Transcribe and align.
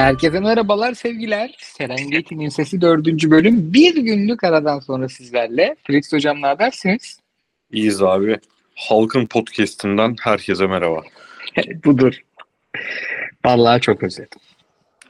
Herkese 0.00 0.40
merhabalar, 0.40 0.94
sevgiler. 0.94 1.54
Serengeti'nin 1.58 2.48
Sesi 2.48 2.80
4. 2.80 3.06
bölüm. 3.06 3.72
Bir 3.72 3.94
günlük 3.96 4.44
aradan 4.44 4.80
sonra 4.80 5.08
sizlerle. 5.08 5.76
Felix 5.86 6.12
Hocam 6.12 6.42
ne 6.42 6.46
habersiniz? 6.46 7.18
İyiyiz 7.72 8.02
abi. 8.02 8.38
Halkın 8.74 9.26
podcast'inden 9.26 10.16
herkese 10.20 10.66
merhaba. 10.66 11.02
Budur. 11.84 12.20
Vallahi 13.44 13.80
çok 13.80 14.02
özledim. 14.02 14.40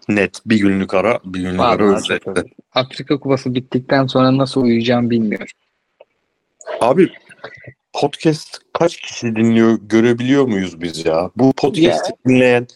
Net 0.08 0.40
bir 0.46 0.58
günlük 0.58 0.94
ara, 0.94 1.20
bir 1.24 1.40
günlük 1.40 1.60
ara 1.60 1.84
Vallahi 1.84 2.02
çok 2.02 2.10
özetle. 2.10 2.30
özledim. 2.30 2.50
Afrika 2.72 3.20
Kupası 3.20 3.54
bittikten 3.54 4.06
sonra 4.06 4.36
nasıl 4.36 4.62
uyuyacağım 4.62 5.10
bilmiyorum. 5.10 5.46
Abi 6.80 7.08
podcast 7.92 8.58
kaç 8.72 8.96
kişi 8.96 9.36
dinliyor 9.36 9.78
görebiliyor 9.82 10.44
muyuz 10.44 10.80
biz 10.80 11.06
ya? 11.06 11.30
Bu 11.36 11.52
podcast'i 11.52 12.12
dinleyen 12.28 12.66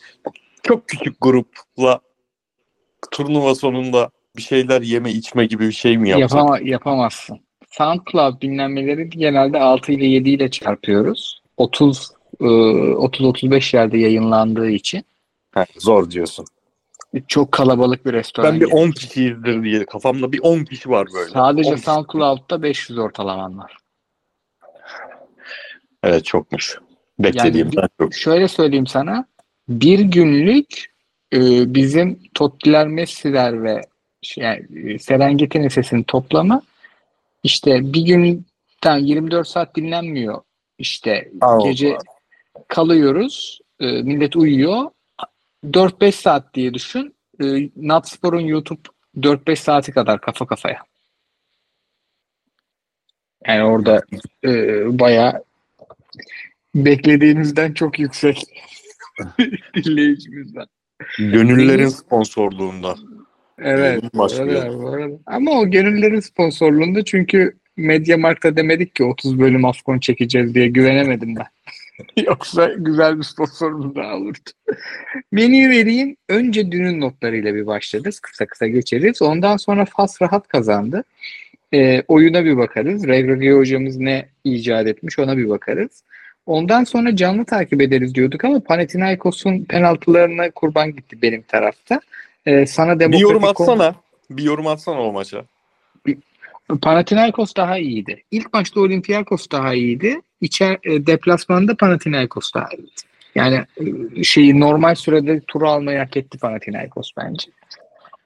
çok 0.64 0.88
küçük 0.88 1.16
grupla 1.20 2.00
turnuva 3.10 3.54
sonunda 3.54 4.10
bir 4.36 4.42
şeyler 4.42 4.82
yeme 4.82 5.10
içme 5.10 5.46
gibi 5.46 5.66
bir 5.68 5.72
şey 5.72 5.98
mi 5.98 6.10
yapsak? 6.10 6.38
Yapama, 6.38 6.58
yapamazsın. 6.58 7.40
SoundCloud 7.70 8.40
dinlenmeleri 8.40 9.10
genelde 9.10 9.58
6 9.58 9.92
ile 9.92 10.06
7 10.06 10.30
ile 10.30 10.50
çarpıyoruz. 10.50 11.42
30 11.56 12.10
e, 12.40 12.44
30-35 12.44 13.76
yerde 13.76 13.98
yayınlandığı 13.98 14.70
için. 14.70 15.04
Heh, 15.54 15.64
zor 15.78 16.10
diyorsun. 16.10 16.46
Çok 17.28 17.52
kalabalık 17.52 18.06
bir 18.06 18.12
restoran. 18.12 18.52
Ben 18.52 18.60
bir 18.60 18.66
gibi. 18.66 18.74
10 18.74 18.90
kişiyizdir 18.90 19.62
diye 19.62 19.86
kafamda 19.86 20.32
bir 20.32 20.40
10 20.42 20.64
kişi 20.64 20.90
var 20.90 21.08
böyle. 21.14 21.30
Sadece 21.30 21.70
10 21.70 21.74
kişi. 21.74 21.84
SoundCloud'da 21.84 22.62
500 22.62 22.98
ortalaman 22.98 23.58
var. 23.58 23.76
Evet 26.02 26.24
çokmuş. 26.24 26.78
Beklediğimden 27.18 27.88
çok. 28.00 28.14
Şöyle 28.14 28.48
söyleyeyim 28.48 28.86
sana. 28.86 29.26
Bir 29.68 29.98
günlük 29.98 30.94
e, 31.32 31.74
bizim 31.74 32.20
Tottiler 32.34 32.86
Messi'ler 32.86 33.62
ve 33.62 33.82
şey, 34.22 34.44
yani, 34.44 34.92
e, 34.92 34.98
Serengeti 34.98 35.70
sesinin 35.70 36.02
toplamı 36.02 36.62
işte 37.42 37.92
bir 37.92 38.02
günden 38.02 38.98
24 38.98 39.48
saat 39.48 39.76
dinlenmiyor. 39.76 40.42
İşte 40.78 41.30
Allah 41.40 41.68
gece 41.68 41.88
Allah. 41.88 42.02
kalıyoruz. 42.68 43.60
e, 43.80 43.86
millet 43.86 44.36
uyuyor. 44.36 44.90
4-5 45.64 46.12
saat 46.12 46.54
diye 46.54 46.74
düşün. 46.74 47.14
E, 47.40 47.44
Natspor'un 47.76 48.40
YouTube 48.40 48.88
4-5 49.16 49.56
saati 49.56 49.92
kadar 49.92 50.20
kafa 50.20 50.46
kafaya. 50.46 50.82
Yani 53.46 53.62
orada 53.62 54.02
e, 54.44 54.50
bayağı 54.98 55.44
beklediğimizden 56.74 57.72
çok 57.72 57.98
yüksek 57.98 58.42
dinleyicimizden. 59.84 60.66
Gönüllerin 61.18 61.88
sponsorluğunda. 61.88 62.94
Evet. 63.58 64.14
Başlıyor. 64.14 64.94
arada. 64.94 65.18
Ama 65.26 65.50
o 65.50 65.70
gönüllerin 65.70 66.20
sponsorluğunda 66.20 67.04
çünkü 67.04 67.56
Mediamarkt'ta 67.76 68.56
demedik 68.56 68.94
ki 68.94 69.04
30 69.04 69.38
bölüm 69.38 69.64
Afkon 69.64 69.98
çekeceğiz 69.98 70.54
diye 70.54 70.68
güvenemedim 70.68 71.36
ben. 71.36 71.46
Yoksa 72.26 72.72
güzel 72.76 73.18
bir 73.18 73.22
sponsorumuz 73.22 73.94
daha 73.94 74.16
olurdu. 74.16 74.38
Menüyü 75.32 75.70
vereyim. 75.70 76.16
Önce 76.28 76.72
dünün 76.72 77.00
notlarıyla 77.00 77.54
bir 77.54 77.66
başlarız. 77.66 78.20
Kısa 78.20 78.46
kısa 78.46 78.66
geçeriz. 78.66 79.22
Ondan 79.22 79.56
sonra 79.56 79.84
Fas 79.84 80.22
rahat 80.22 80.48
kazandı. 80.48 81.04
Ee, 81.74 82.02
oyuna 82.08 82.44
bir 82.44 82.56
bakarız. 82.56 83.06
Regragi 83.06 83.52
hocamız 83.52 83.96
ne 83.96 84.28
icat 84.44 84.86
etmiş 84.86 85.18
ona 85.18 85.36
bir 85.36 85.48
bakarız. 85.48 86.02
Ondan 86.46 86.84
sonra 86.84 87.16
canlı 87.16 87.44
takip 87.44 87.80
ederiz 87.82 88.14
diyorduk 88.14 88.44
ama 88.44 88.60
Panathinaikos'un 88.60 89.64
penaltılarına 89.64 90.50
kurban 90.50 90.96
gitti 90.96 91.22
benim 91.22 91.42
tarafta. 91.42 92.00
Ee, 92.46 92.66
sana 92.66 92.94
Bir 92.94 93.00
demokratik 93.00 93.22
yorum 93.22 93.44
atsana. 93.44 93.94
Bir 94.30 94.42
yorum 94.42 94.66
atsana 94.66 95.00
o 95.00 95.12
maça. 95.12 95.44
Panathinaikos 96.82 97.54
daha 97.56 97.78
iyiydi. 97.78 98.22
İlk 98.30 98.54
maçta 98.54 98.80
Olympiakos 98.80 99.46
daha 99.52 99.74
iyiydi. 99.74 100.20
İçer 100.40 100.78
e, 100.84 101.06
deplasmanda 101.06 101.76
Panathinaikos 101.76 102.54
daha 102.54 102.68
iyiydi. 102.68 102.90
Yani 103.34 103.64
e, 104.16 104.24
şeyi 104.24 104.60
normal 104.60 104.94
sürede 104.94 105.40
turu 105.40 105.68
almayı 105.68 105.98
hak 105.98 106.16
etti 106.16 106.38
Panathinaikos 106.38 107.10
bence. 107.16 107.50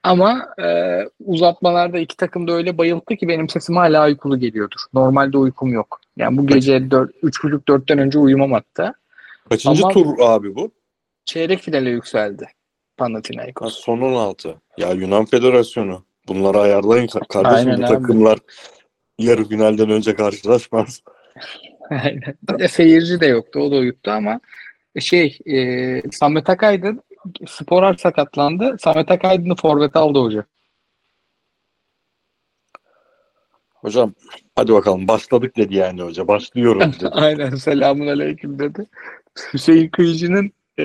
Ama 0.08 0.48
e, 0.62 0.98
uzatmalarda 1.24 1.98
iki 1.98 2.16
takım 2.16 2.48
da 2.48 2.52
öyle 2.52 2.78
bayılttı 2.78 3.16
ki 3.16 3.28
benim 3.28 3.48
sesim 3.48 3.76
hala 3.76 4.06
uykulu 4.06 4.40
geliyordur. 4.40 4.80
Normalde 4.94 5.38
uykum 5.38 5.72
yok. 5.72 6.00
Yani 6.16 6.36
bu 6.38 6.46
gece 6.46 6.76
3.30-4'ten 6.76 7.98
önce 7.98 8.18
uyumam 8.18 8.52
hatta. 8.52 8.94
Kaçıncı 9.48 9.82
Ama- 9.84 9.92
tur 9.92 10.06
abi 10.20 10.54
bu? 10.54 10.70
Çeyrek 11.24 11.60
finale 11.60 11.90
yükseldi 11.90 12.44
Ha, 12.44 12.50
Panathinaikos. 12.96 13.74
son 13.74 14.00
16. 14.00 14.54
Ya 14.78 14.90
Yunan 14.92 15.24
Federasyonu. 15.24 16.04
Bunları 16.28 16.58
ayarlayın 16.58 17.06
ka- 17.06 17.28
kardeşim. 17.28 17.56
Aynen 17.70 17.82
bu 17.82 17.86
abi. 17.86 17.92
takımlar 17.94 18.38
yarı 19.18 19.44
finalden 19.48 19.90
önce 19.90 20.14
karşılaşmaz. 20.14 21.02
Aynen. 21.90 22.66
Seyirci 22.68 23.20
de 23.20 23.26
yoktu. 23.26 23.60
O 23.60 23.70
da 23.70 23.76
uyuttu 23.76 24.10
ama 24.10 24.40
şey 25.00 25.38
e, 25.46 26.02
Samet 26.12 26.50
Akaydın 26.50 27.02
Sporar 27.46 27.94
sakatlandı. 27.94 28.76
Samet 28.80 29.10
Akaydın'ı 29.10 29.54
forvete 29.56 29.98
aldı 29.98 30.18
hoca. 30.18 30.44
Hocam 33.74 34.12
hadi 34.56 34.72
bakalım 34.72 35.08
başladık 35.08 35.56
dedi 35.56 35.74
yani 35.76 36.02
hoca. 36.02 36.28
Başlıyorum 36.28 36.80
dedi. 36.98 37.08
Aynen 37.08 37.54
selamun 37.54 38.06
aleyküm 38.06 38.58
dedi. 38.58 38.86
Hüseyin 39.54 39.88
Kıyıcı'nın 39.88 40.50
e, 40.78 40.84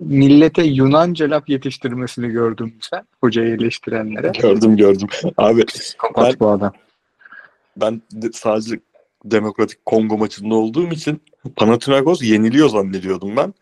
millete 0.00 0.62
Yunanca 0.62 1.30
laf 1.30 1.48
yetiştirmesini 1.48 2.28
gördün 2.28 2.66
mü 2.66 2.78
sen? 2.80 3.06
Hocayı 3.20 3.54
eleştirenlere. 3.54 4.28
gördüm 4.28 4.76
gördüm. 4.76 5.08
Abi 5.36 5.64
Kapat 5.98 6.40
bu 6.40 6.48
adam. 6.48 6.72
ben 7.76 8.02
de 8.12 8.32
sadece 8.32 8.80
Demokratik 9.24 9.86
Kongo 9.86 10.18
maçında 10.18 10.54
olduğum 10.54 10.88
için 10.88 11.22
Panathinaikos 11.56 12.22
yeniliyor 12.22 12.68
zannediyordum 12.68 13.36
ben. 13.36 13.54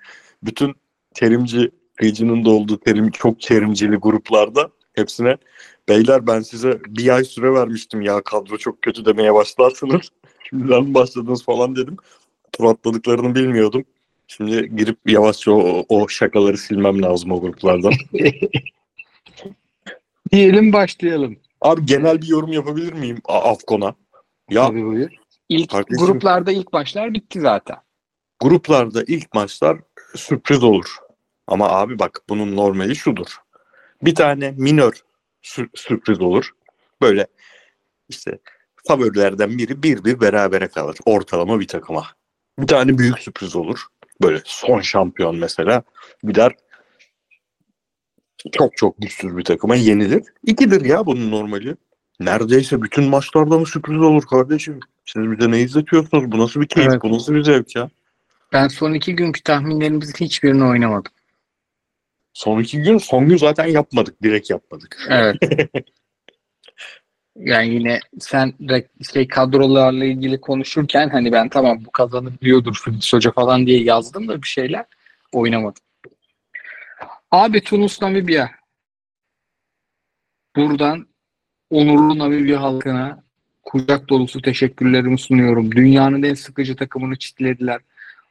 Bütün 0.43 0.75
terimci 1.15 1.71
Kıyıcı'nın 1.97 2.45
da 2.45 2.51
olduğu 2.51 2.79
terim, 2.81 3.11
çok 3.11 3.41
terimcili 3.41 3.97
gruplarda 3.97 4.71
hepsine 4.95 5.37
beyler 5.89 6.27
ben 6.27 6.41
size 6.41 6.81
bir 6.89 7.09
ay 7.09 7.25
süre 7.25 7.53
vermiştim 7.55 8.01
ya 8.03 8.23
kadro 8.23 8.57
çok 8.59 8.83
kötü 8.83 9.05
demeye 9.05 9.35
başlarsınız. 9.35 10.09
Şimdiden 10.51 10.95
başladınız 10.95 11.45
falan 11.45 11.77
dedim. 11.77 11.97
Tur 12.53 12.65
atladıklarını 12.65 13.35
bilmiyordum. 13.35 13.85
Şimdi 14.29 14.77
girip 14.77 14.99
yavaşça 15.07 15.53
o, 15.53 15.85
o 15.89 16.09
şakaları 16.09 16.59
silmem 16.59 17.03
lazım 17.03 17.33
o 17.33 17.41
gruplardan. 17.41 17.93
Diyelim 20.33 20.73
başlayalım. 20.73 21.37
Abi 21.61 21.87
genel 21.87 22.23
bir 22.23 22.27
yorum 22.27 22.53
yapabilir 22.53 22.93
miyim 22.93 23.19
Afkon'a? 23.25 23.95
Ya 24.51 24.67
Tabii 24.67 24.85
buyur. 24.87 25.11
İlk 25.49 25.71
Kardeşim- 25.71 26.07
gruplarda 26.07 26.53
ilk 26.53 26.73
maçlar 26.73 27.15
bitti 27.15 27.41
zaten. 27.41 27.77
gruplarda 28.41 29.03
ilk 29.07 29.35
maçlar 29.35 29.79
sürpriz 30.17 30.63
olur. 30.65 30.97
Ama 31.47 31.69
abi 31.71 31.99
bak 31.99 32.21
bunun 32.29 32.57
normali 32.57 32.97
şudur. 32.97 33.37
Bir 34.03 34.15
tane 34.15 34.55
minör 34.57 34.93
sür- 35.43 35.71
sürpriz 35.75 36.21
olur. 36.21 36.51
Böyle 37.03 37.27
işte 38.09 38.39
favorilerden 38.89 39.59
biri 39.59 39.83
bir 39.83 40.05
bir 40.05 40.21
berabere 40.21 40.69
kalır. 40.69 40.97
Ortalama 41.07 41.61
bir 41.61 41.69
takıma. 41.69 42.07
Bir 42.59 42.67
tane 42.67 42.99
büyük 42.99 43.19
sürpriz 43.19 43.57
olur. 43.57 43.81
Böyle 44.23 44.41
son 44.45 44.81
şampiyon 44.81 45.37
mesela 45.37 45.83
gider 46.25 46.53
çok 48.53 48.77
çok 48.77 48.95
güçsüz 48.99 49.37
bir 49.37 49.45
takıma 49.45 49.75
yenilir. 49.77 50.23
İkidir 50.43 50.85
ya 50.85 51.07
bunun 51.07 51.31
normali. 51.31 51.77
Neredeyse 52.21 52.83
bütün 52.83 53.05
maçlarda 53.05 53.59
mı 53.59 53.67
sürpriz 53.67 53.99
olur 53.99 54.23
kardeşim? 54.27 54.81
Siz 55.05 55.23
bize 55.23 55.51
ne 55.51 55.61
izletiyorsunuz? 55.61 56.33
Bu 56.33 56.39
nasıl 56.39 56.61
bir 56.61 56.67
keyif? 56.67 56.91
Evet. 56.91 57.03
Bu 57.03 57.13
nasıl 57.13 57.35
bir 57.35 57.43
zevk 57.43 57.77
ya? 57.77 57.91
Ben 58.53 58.69
son 58.69 58.93
iki 58.95 59.17
günkü 59.17 59.43
tahminlerimizin 59.43 60.15
hiçbirini 60.25 60.65
oynamadım. 60.65 61.13
Son 62.35 62.61
iki 62.61 62.83
gün, 62.83 62.99
son 62.99 63.29
gün 63.29 63.37
zaten 63.37 63.67
yapmadık. 63.67 64.23
Direkt 64.23 64.51
yapmadık. 64.51 65.07
Evet. 65.11 65.37
yani 67.37 67.75
yine 67.75 68.01
sen 68.21 68.55
şey 69.13 69.29
kadrolarla 69.29 70.05
ilgili 70.05 70.41
konuşurken 70.41 71.09
hani 71.09 71.33
ben 71.33 71.49
tamam 71.49 71.85
bu 71.85 71.91
kazanır 71.91 72.33
diyordur 72.41 72.81
Filiz 72.85 73.13
Hoca 73.13 73.33
falan 73.33 73.67
diye 73.67 73.83
yazdım 73.83 74.29
da 74.29 74.43
bir 74.43 74.47
şeyler 74.47 74.85
oynamadım. 75.33 75.83
Abi 77.31 77.61
Tunus 77.61 78.03
Namibya. 78.03 78.51
Buradan 80.57 81.07
onurlu 81.71 82.19
Namibya 82.19 82.63
halkına 82.63 83.23
kucak 83.63 84.09
dolusu 84.09 84.43
teşekkürlerimi 84.43 85.19
sunuyorum. 85.19 85.73
Dünyanın 85.73 86.23
en 86.23 86.35
sıkıcı 86.35 86.77
takımını 86.77 87.17
çitlediler. 87.17 87.81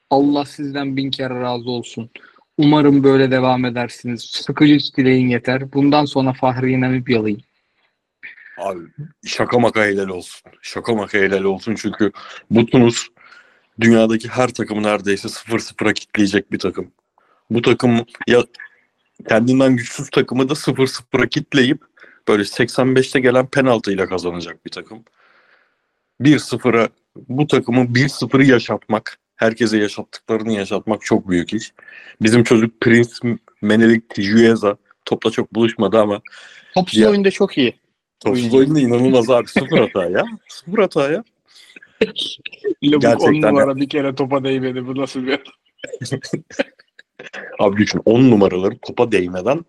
Allah 0.10 0.46
sizden 0.46 0.98
bin 0.98 1.12
kere 1.12 1.40
razı 1.40 1.70
olsun. 1.70 2.10
Umarım 2.64 3.04
böyle 3.04 3.32
devam 3.32 3.66
edersiniz. 3.66 4.22
Sıkıcı 4.22 4.78
dileğin 4.98 5.30
yeter. 5.30 5.74
Bundan 5.74 6.06
sonra 6.06 6.34
Fahri 6.34 6.82
Namibyalıyım. 6.82 7.42
Abi 8.58 8.80
şaka 9.26 9.60
maka 9.60 9.86
helal 9.86 10.08
olsun. 10.08 10.52
Şaka 10.62 10.96
maka 10.96 11.18
helal 11.18 11.44
olsun 11.44 11.76
çünkü 11.76 12.12
bu 12.52 12.66
Tunus 12.66 13.08
dünyadaki 13.80 14.28
her 14.30 14.48
takımı 14.48 14.84
neredeyse 14.84 15.28
0-0'a 15.28 15.94
kitleyecek 15.94 16.52
bir 16.52 16.60
takım. 16.60 16.92
Bu 17.50 17.62
takım 17.62 18.06
ya 18.28 18.44
kendinden 19.30 19.76
güçsüz 19.76 20.10
takımı 20.10 20.50
da 20.50 20.54
0-0'a 20.54 21.28
kitleyip 21.28 21.82
böyle 22.28 22.44
85'te 22.44 23.20
gelen 23.20 23.48
penaltıyla 23.48 24.10
kazanacak 24.10 24.66
bir 24.66 24.72
takım. 24.72 25.04
1-0'a 26.22 26.90
bu 27.16 27.48
takımı 27.48 27.80
1-0'ı 27.82 28.44
yaşatmak, 28.44 29.18
herkese 29.42 29.78
yaşattıklarını 29.78 30.54
yaşatmak 30.54 31.02
çok 31.02 31.30
büyük 31.30 31.54
iş. 31.54 31.74
Bizim 32.22 32.44
çocuk 32.44 32.82
Prince 32.82 33.10
Menelik 33.62 34.10
Tijueza 34.10 34.78
topla 35.06 35.32
çok 35.32 35.56
buluşmadı 35.56 36.00
ama 36.00 36.22
Topsuz 36.76 37.00
Ya. 37.00 37.10
oyunda 37.10 37.32
çok 37.32 37.58
iyi. 37.58 37.76
topsuz 38.20 38.54
oyunda 38.54 38.80
inanılmaz 38.80 39.30
abi. 39.30 39.48
Sıfır 39.48 39.78
hata 39.78 40.10
ya. 40.10 40.24
Sıfır 40.48 40.78
hata 40.78 41.12
ya. 41.12 41.24
On 42.94 43.00
Gerçekten 43.00 43.42
numara 43.42 43.76
bir 43.76 43.90
kere 43.90 44.16
topa 44.16 44.44
değmedi. 44.44 44.88
Bu 44.88 44.96
nasıl 44.96 45.26
bir 45.28 45.40
Abi 47.60 47.78
düşün 47.78 48.02
10 48.06 48.32
numaraları 48.32 48.78
topa 48.88 49.12
değmeden 49.12 49.66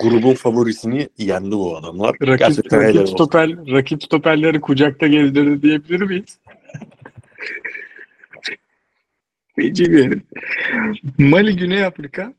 grubun 0.00 0.34
favorisini 0.34 1.08
yendi 1.18 1.50
bu 1.50 1.76
adamlar. 1.76 2.16
rakip, 2.22 2.38
Gerçekten 2.38 2.82
rakip, 2.82 3.08
stoper, 3.08 3.50
rakip 3.72 4.02
stoperleri 4.04 4.60
kucakta 4.60 5.06
gezdirdi 5.06 5.62
diyebilir 5.62 6.00
miyiz? 6.00 6.38
Feci 9.56 9.92
bir 9.92 10.04
herif. 10.04 10.22
Mali 11.18 11.56
Güney 11.56 11.84
Afrika. 11.84 12.34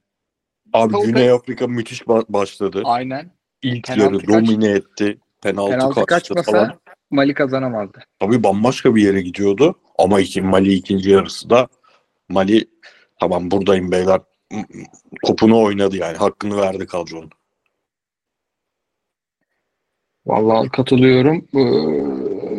Abi 0.74 0.94
Tolga- 0.94 1.06
Güney 1.06 1.30
Afrika 1.31 1.68
müthiş 1.68 2.01
ba- 2.01 2.25
başladı. 2.30 2.81
Aynen. 2.86 3.31
İlk 3.63 3.88
Penaltı 3.88 4.04
yarı 4.15 4.18
kaç- 4.25 4.27
domine 4.48 4.69
etti. 4.69 5.18
Penaltı, 5.42 5.71
Penaltı 5.71 5.95
kaçtı 6.06 6.33
kaçmasa 6.33 6.51
falan. 6.51 6.80
Mali 7.12 7.33
kazanamazdı. 7.33 8.00
Tabii 8.19 8.44
bambaşka 8.44 8.95
bir 8.95 9.01
yere 9.04 9.21
gidiyordu. 9.21 9.80
Ama 9.98 10.19
iki, 10.21 10.42
Mali 10.42 10.74
ikinci 10.74 11.10
yarısı 11.10 11.50
da 11.50 11.68
Mali 12.30 12.65
tamam 13.19 13.51
buradayım 13.51 13.92
beyler 13.92 14.21
kopunu 15.24 15.62
oynadı 15.63 15.98
yani. 15.98 16.18
Hakkını 16.18 16.57
verdi 16.57 16.86
kadronun. 16.88 17.30
Vallahi 20.25 20.69
katılıyorum. 20.69 21.48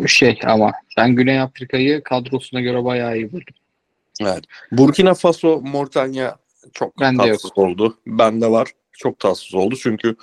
Ee, 0.04 0.08
şey 0.08 0.38
ama 0.44 0.72
ben 0.96 1.14
Güney 1.16 1.40
Afrika'yı 1.40 2.02
kadrosuna 2.02 2.60
göre 2.60 2.84
bayağı 2.84 3.16
iyi 3.16 3.32
buldum. 3.32 3.54
Evet. 4.20 4.44
Burkina 4.72 5.14
Faso, 5.14 5.61
Moritanya 5.61 6.37
çok 6.72 7.00
Bende 7.00 7.31
tatsız 7.31 7.50
oldu. 7.55 7.99
Bende 8.06 8.50
var. 8.50 8.69
Çok 8.93 9.19
tatsız 9.19 9.55
oldu 9.55 9.76
çünkü 9.82 10.16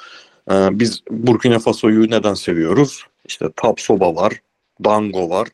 e, 0.52 0.80
biz 0.80 1.02
Burkina 1.10 1.60
Faso'yu 1.60 2.12
neden 2.12 2.34
seviyoruz? 2.34 3.04
İşte 3.26 3.46
Tapsoba 3.56 4.16
var, 4.16 4.42
Dango 4.84 5.30
var, 5.30 5.48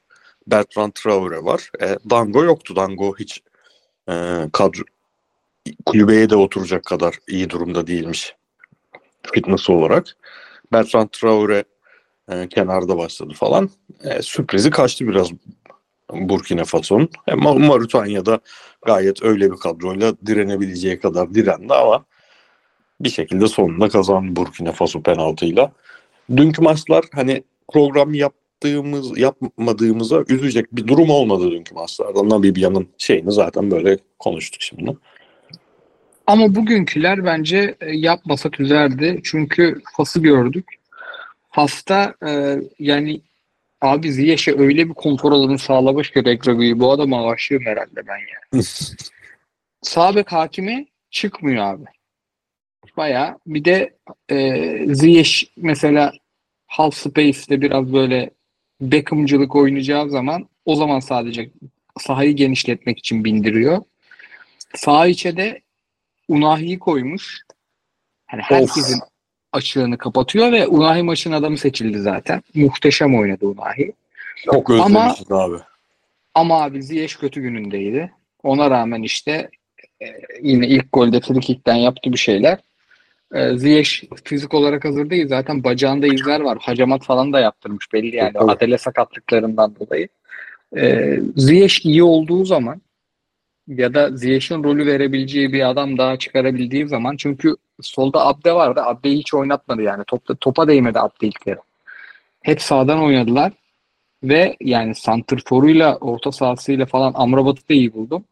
Bertrand 0.47 0.91
Traore 0.91 1.43
var. 1.43 1.71
E, 1.81 1.95
Dango 2.09 2.43
yoktu. 2.43 2.75
Dango 2.75 3.15
hiç 3.19 3.41
e, 4.09 4.43
kadro 4.53 4.83
kulübeye 5.85 6.29
de 6.29 6.35
oturacak 6.35 6.85
kadar 6.85 7.15
iyi 7.27 7.49
durumda 7.49 7.87
değilmiş 7.87 8.35
fitness 9.33 9.69
olarak. 9.69 10.17
Bertrand 10.71 11.09
Traore 11.09 11.63
e, 12.31 12.47
kenarda 12.49 12.97
başladı 12.97 13.33
falan. 13.33 13.69
E, 14.03 14.21
sürprizi 14.21 14.69
kaçtı 14.69 15.07
biraz 15.07 15.31
Burkina 16.13 16.63
Faso'nun. 16.63 17.09
Ma- 17.27 17.67
Mauritanya'da 17.67 18.39
gayet 18.85 19.23
öyle 19.23 19.51
bir 19.51 19.57
kadroyla 19.57 20.13
direnebileceği 20.25 20.99
kadar 20.99 21.33
direndi 21.33 21.73
ama 21.73 22.05
bir 23.01 23.09
şekilde 23.09 23.47
sonunda 23.47 23.89
kazandı 23.89 24.35
Burkina 24.35 24.71
Faso 24.71 25.01
penaltıyla. 25.01 25.71
Dünkü 26.37 26.61
maçlar 26.61 27.05
hani 27.13 27.43
program 27.73 28.13
yaptığımız 28.13 29.17
yapmadığımıza 29.17 30.23
üzecek 30.27 30.75
bir 30.75 30.87
durum 30.87 31.09
olmadı 31.09 31.51
dünkü 31.51 31.75
maçlarda. 31.75 32.29
Namibya'nın 32.29 32.87
şeyini 32.97 33.31
zaten 33.31 33.71
böyle 33.71 33.97
konuştuk 34.19 34.61
şimdi. 34.61 34.97
Ama 36.27 36.55
bugünküler 36.55 37.25
bence 37.25 37.75
e, 37.81 37.91
yapmasak 37.91 38.59
üzerdi. 38.59 39.21
Çünkü 39.23 39.81
Fas'ı 39.97 40.19
gördük. 40.19 40.65
Fas'ta 41.51 42.13
e, 42.27 42.59
yani 42.79 43.21
abi 43.81 44.11
Ziyech'e 44.11 44.59
öyle 44.59 44.89
bir 44.89 44.93
konfor 44.93 45.31
alanı 45.31 45.59
sağlamış 45.59 46.11
ki 46.11 46.25
Regragu'yu. 46.25 46.79
Bu 46.79 46.91
adama 46.91 47.29
aşığım 47.29 47.65
herhalde 47.65 48.07
ben 48.07 48.17
ya. 48.17 48.61
Sağ 49.81 50.15
bek 50.15 50.31
hakimi 50.31 50.87
çıkmıyor 51.11 51.63
abi. 51.63 51.83
Baya 52.97 53.37
bir 53.47 53.65
de 53.65 53.97
e, 54.29 54.95
Ziyech 54.95 55.43
mesela 55.57 56.13
half 56.67 56.95
space'de 56.95 57.61
biraz 57.61 57.93
böyle 57.93 58.31
Beckham'cılık 58.81 59.55
oynayacağı 59.55 60.09
zaman 60.09 60.49
o 60.65 60.75
zaman 60.75 60.99
sadece 60.99 61.51
sahayı 61.99 62.35
genişletmek 62.35 62.99
için 62.99 63.23
bindiriyor. 63.23 63.83
Sağ 64.75 65.07
içe 65.07 65.37
de 65.37 65.61
Unahi'yi 66.27 66.79
koymuş. 66.79 67.41
Hani 68.27 68.41
herkesin 68.41 68.99
açığını 69.51 69.97
kapatıyor 69.97 70.51
ve 70.51 70.67
Unahi 70.67 71.03
maçın 71.03 71.31
adamı 71.31 71.57
seçildi 71.57 71.99
zaten. 71.99 72.41
Muhteşem 72.55 73.15
oynadı 73.19 73.45
Unahi. 73.45 73.91
Çok 74.45 74.69
özlemişiz 74.69 75.31
abi. 75.31 75.57
Ama 76.33 76.63
abi 76.63 76.83
Ziyech 76.83 77.15
kötü 77.15 77.41
günündeydi. 77.41 78.11
Ona 78.43 78.71
rağmen 78.71 79.01
işte 79.01 79.49
e, 80.01 80.05
yine 80.41 80.67
ilk 80.67 80.93
golde 80.93 81.19
frikikten 81.19 81.75
yaptı 81.75 82.13
bir 82.13 82.17
şeyler. 82.17 82.57
E, 83.33 83.57
Ziyech 83.57 84.03
fizik 84.23 84.53
olarak 84.53 84.85
hazır 84.85 85.09
değil. 85.09 85.27
Zaten 85.27 85.63
bacağında 85.63 86.07
izler 86.07 86.39
var. 86.39 86.57
Hacamat 86.61 87.03
falan 87.03 87.33
da 87.33 87.39
yaptırmış 87.39 87.93
belli 87.93 88.15
yani. 88.15 88.33
Tabii. 88.33 88.51
Adele 88.51 88.77
sakatlıklarından 88.77 89.75
dolayı. 89.79 90.07
E, 90.77 91.15
Ziyech 91.35 91.85
iyi 91.85 92.03
olduğu 92.03 92.45
zaman 92.45 92.81
ya 93.67 93.93
da 93.93 94.17
Ziyech'in 94.17 94.63
rolü 94.63 94.85
verebileceği 94.85 95.53
bir 95.53 95.69
adam 95.69 95.97
daha 95.97 96.17
çıkarabildiği 96.17 96.87
zaman 96.87 97.17
çünkü 97.17 97.55
solda 97.81 98.25
Abde 98.25 98.53
vardı. 98.53 98.81
Abde'yi 98.83 99.17
hiç 99.19 99.33
oynatmadı 99.33 99.81
yani. 99.81 100.03
Topla, 100.07 100.35
topa 100.35 100.67
değmedi 100.67 100.99
Abde 100.99 101.27
ilk 101.27 101.47
yarı. 101.47 101.59
Hep 102.41 102.61
sağdan 102.61 103.03
oynadılar 103.03 103.53
ve 104.23 104.57
yani 104.61 104.95
santrforuyla 104.95 105.97
orta 105.97 106.31
sahasıyla 106.31 106.85
falan 106.85 107.13
Amrabat'ı 107.15 107.69
da 107.69 107.73
iyi 107.73 107.93
buldum. 107.93 108.23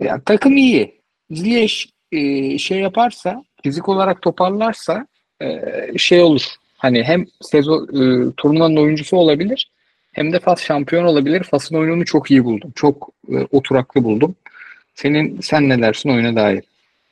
Yani 0.00 0.22
takım 0.26 0.56
iyi. 0.56 1.00
Ziyech 1.30 1.84
e, 2.12 2.58
şey 2.58 2.80
yaparsa 2.80 3.44
fizik 3.62 3.88
olarak 3.88 4.22
toparlarsa 4.22 5.06
e, 5.42 5.60
şey 5.98 6.22
olur. 6.22 6.42
Hani 6.76 7.02
hem 7.02 7.26
sezon 7.40 7.84
e, 7.84 8.32
turnuvanın 8.36 8.76
oyuncusu 8.76 9.16
olabilir 9.16 9.70
hem 10.16 10.32
de 10.32 10.38
Fas 10.38 10.62
şampiyon 10.62 11.04
olabilir. 11.04 11.42
Fas'ın 11.42 11.76
oyununu 11.76 12.04
çok 12.04 12.30
iyi 12.30 12.44
buldum. 12.44 12.72
Çok 12.74 13.08
e, 13.32 13.36
oturaklı 13.52 14.04
buldum. 14.04 14.34
Senin 14.94 15.40
sen 15.40 15.68
ne 15.68 15.82
dersin 15.82 16.10
oyuna 16.10 16.36
dair? 16.36 16.64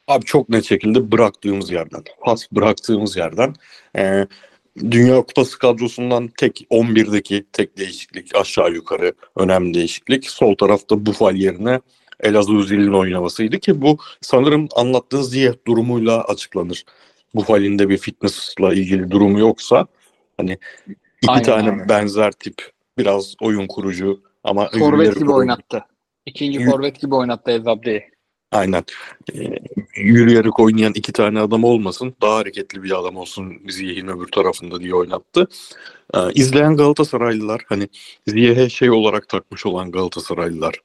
Abi 0.09 0.25
çok 0.25 0.49
net 0.49 0.65
şekilde 0.65 1.13
bıraktığımız 1.13 1.71
yerden, 1.71 2.03
pas 2.21 2.53
bıraktığımız 2.53 3.17
yerden 3.17 3.55
e, 3.97 4.27
Dünya 4.91 5.23
Kupası 5.23 5.59
kadrosundan 5.59 6.29
tek 6.37 6.67
11'deki 6.71 7.45
tek 7.53 7.79
değişiklik 7.79 8.35
aşağı 8.37 8.73
yukarı 8.73 9.13
önemli 9.37 9.75
değişiklik. 9.75 10.31
Sol 10.31 10.55
tarafta 10.55 11.07
Bufal 11.07 11.37
yerine 11.37 11.81
Elazığ 12.21 12.63
Zil'in 12.63 12.93
oynamasıydı 12.93 13.59
ki 13.59 13.83
bu 13.83 13.99
sanırım 14.21 14.69
anlattığınız 14.77 15.31
Ziyeh 15.31 15.53
durumuyla 15.67 16.25
açıklanır. 16.25 16.85
Bufal'in 17.35 17.79
de 17.79 17.89
bir 17.89 17.99
fitnessla 17.99 18.75
ilgili 18.75 19.11
durumu 19.11 19.39
yoksa 19.39 19.87
hani 20.37 20.59
iki 21.23 21.31
Aynen 21.31 21.45
tane 21.45 21.71
abi. 21.83 21.89
benzer 21.89 22.33
tip 22.33 22.55
biraz 22.99 23.35
oyun 23.41 23.67
kurucu 23.67 24.21
ama 24.45 24.69
Forvet 24.79 25.15
gibi 25.15 25.25
oyun- 25.25 25.33
oynattı. 25.39 25.85
İkinci 26.27 26.65
forvet 26.65 27.01
gibi 27.01 27.15
oynattı 27.15 27.51
Ezabde'yi. 27.51 28.14
Aynen. 28.55 28.85
Ee, 29.35 29.59
yürüyerek 29.97 30.61
oynayan 30.61 30.93
iki 30.95 31.13
tane 31.13 31.41
adam 31.41 31.65
olmasın. 31.65 32.15
Daha 32.23 32.37
hareketli 32.37 32.83
bir 32.83 33.01
adam 33.01 33.17
olsun 33.17 33.53
Ziyeh'in 33.69 34.09
öbür 34.09 34.27
tarafında 34.27 34.81
diye 34.81 34.95
oynattı. 34.95 35.49
Ee, 36.15 36.19
izleyen 36.35 36.77
Galatasaraylılar 36.77 37.63
hani 37.69 37.89
Ziyeh'e 38.27 38.69
şey 38.69 38.91
olarak 38.91 39.29
takmış 39.29 39.67
olan 39.67 39.91
Galatasaraylılar. 39.91 40.81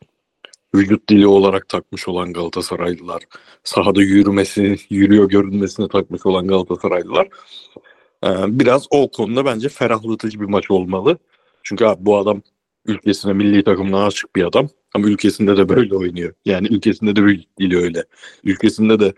Vücut 0.76 1.10
dili 1.10 1.28
olarak 1.28 1.70
takmış 1.70 2.08
olan 2.08 2.34
Galatasaraylılar. 2.34 3.24
Sahada 3.64 4.02
yürümesi, 4.02 4.78
yürüyor 4.90 5.30
görünmesine 5.30 5.88
takmış 5.88 6.26
olan 6.26 6.48
Galatasaraylılar. 6.48 7.28
Ee, 8.24 8.30
biraz 8.48 8.88
o 8.92 9.12
konuda 9.12 9.46
bence 9.46 9.70
ferahlatıcı 9.70 10.40
bir 10.40 10.46
maç 10.46 10.72
olmalı. 10.72 11.18
Çünkü 11.64 11.86
abi 11.86 12.06
bu 12.06 12.18
adam 12.18 12.42
ülkesine, 12.86 13.34
milli 13.34 13.64
takımına 13.64 14.06
aşık 14.06 14.36
bir 14.36 14.44
adam. 14.44 14.70
Ama 14.96 15.08
ülkesinde 15.08 15.58
de 15.58 15.70
böyle 15.70 15.96
oynuyor. 15.96 16.34
Yani 16.46 16.68
ülkesinde 16.68 17.16
de 17.16 17.26
bir 17.26 17.48
dili 17.60 17.78
öyle. 17.78 18.04
Ülkesinde 18.44 19.00
de 19.00 19.14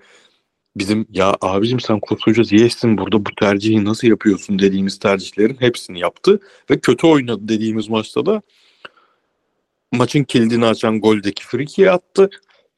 bizim 0.75 1.07
ya 1.09 1.35
abicim 1.41 1.79
sen 1.79 1.99
koskoca 1.99 2.43
Ziyech'sin 2.43 2.97
burada 2.97 3.25
bu 3.25 3.29
tercihi 3.39 3.85
nasıl 3.85 4.07
yapıyorsun 4.07 4.59
dediğimiz 4.59 4.99
tercihlerin 4.99 5.57
hepsini 5.59 5.99
yaptı. 5.99 6.39
Ve 6.69 6.79
kötü 6.79 7.07
oynadı 7.07 7.47
dediğimiz 7.47 7.89
maçta 7.89 8.25
da 8.25 8.41
maçın 9.93 10.23
kilidini 10.23 10.65
açan 10.65 11.01
goldeki 11.01 11.45
frikiye 11.45 11.91
attı. 11.91 12.29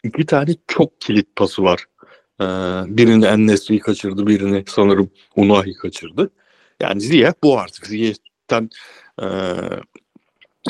İki 0.04 0.26
tane 0.26 0.56
çok 0.68 1.02
kilit 1.02 1.36
pası 1.36 1.64
var. 1.64 1.86
Ee, 2.42 2.46
birini 2.98 3.26
Ennesri'yi 3.26 3.80
kaçırdı, 3.80 4.28
birini 4.28 4.64
sanırım 4.68 5.12
Unahi 5.36 5.74
kaçırdı. 5.74 6.32
Yani 6.82 7.02
Ziyech 7.02 7.34
bu 7.44 7.60
artık. 7.60 7.88
Ziyech'ten 7.88 8.70
e, 9.22 9.28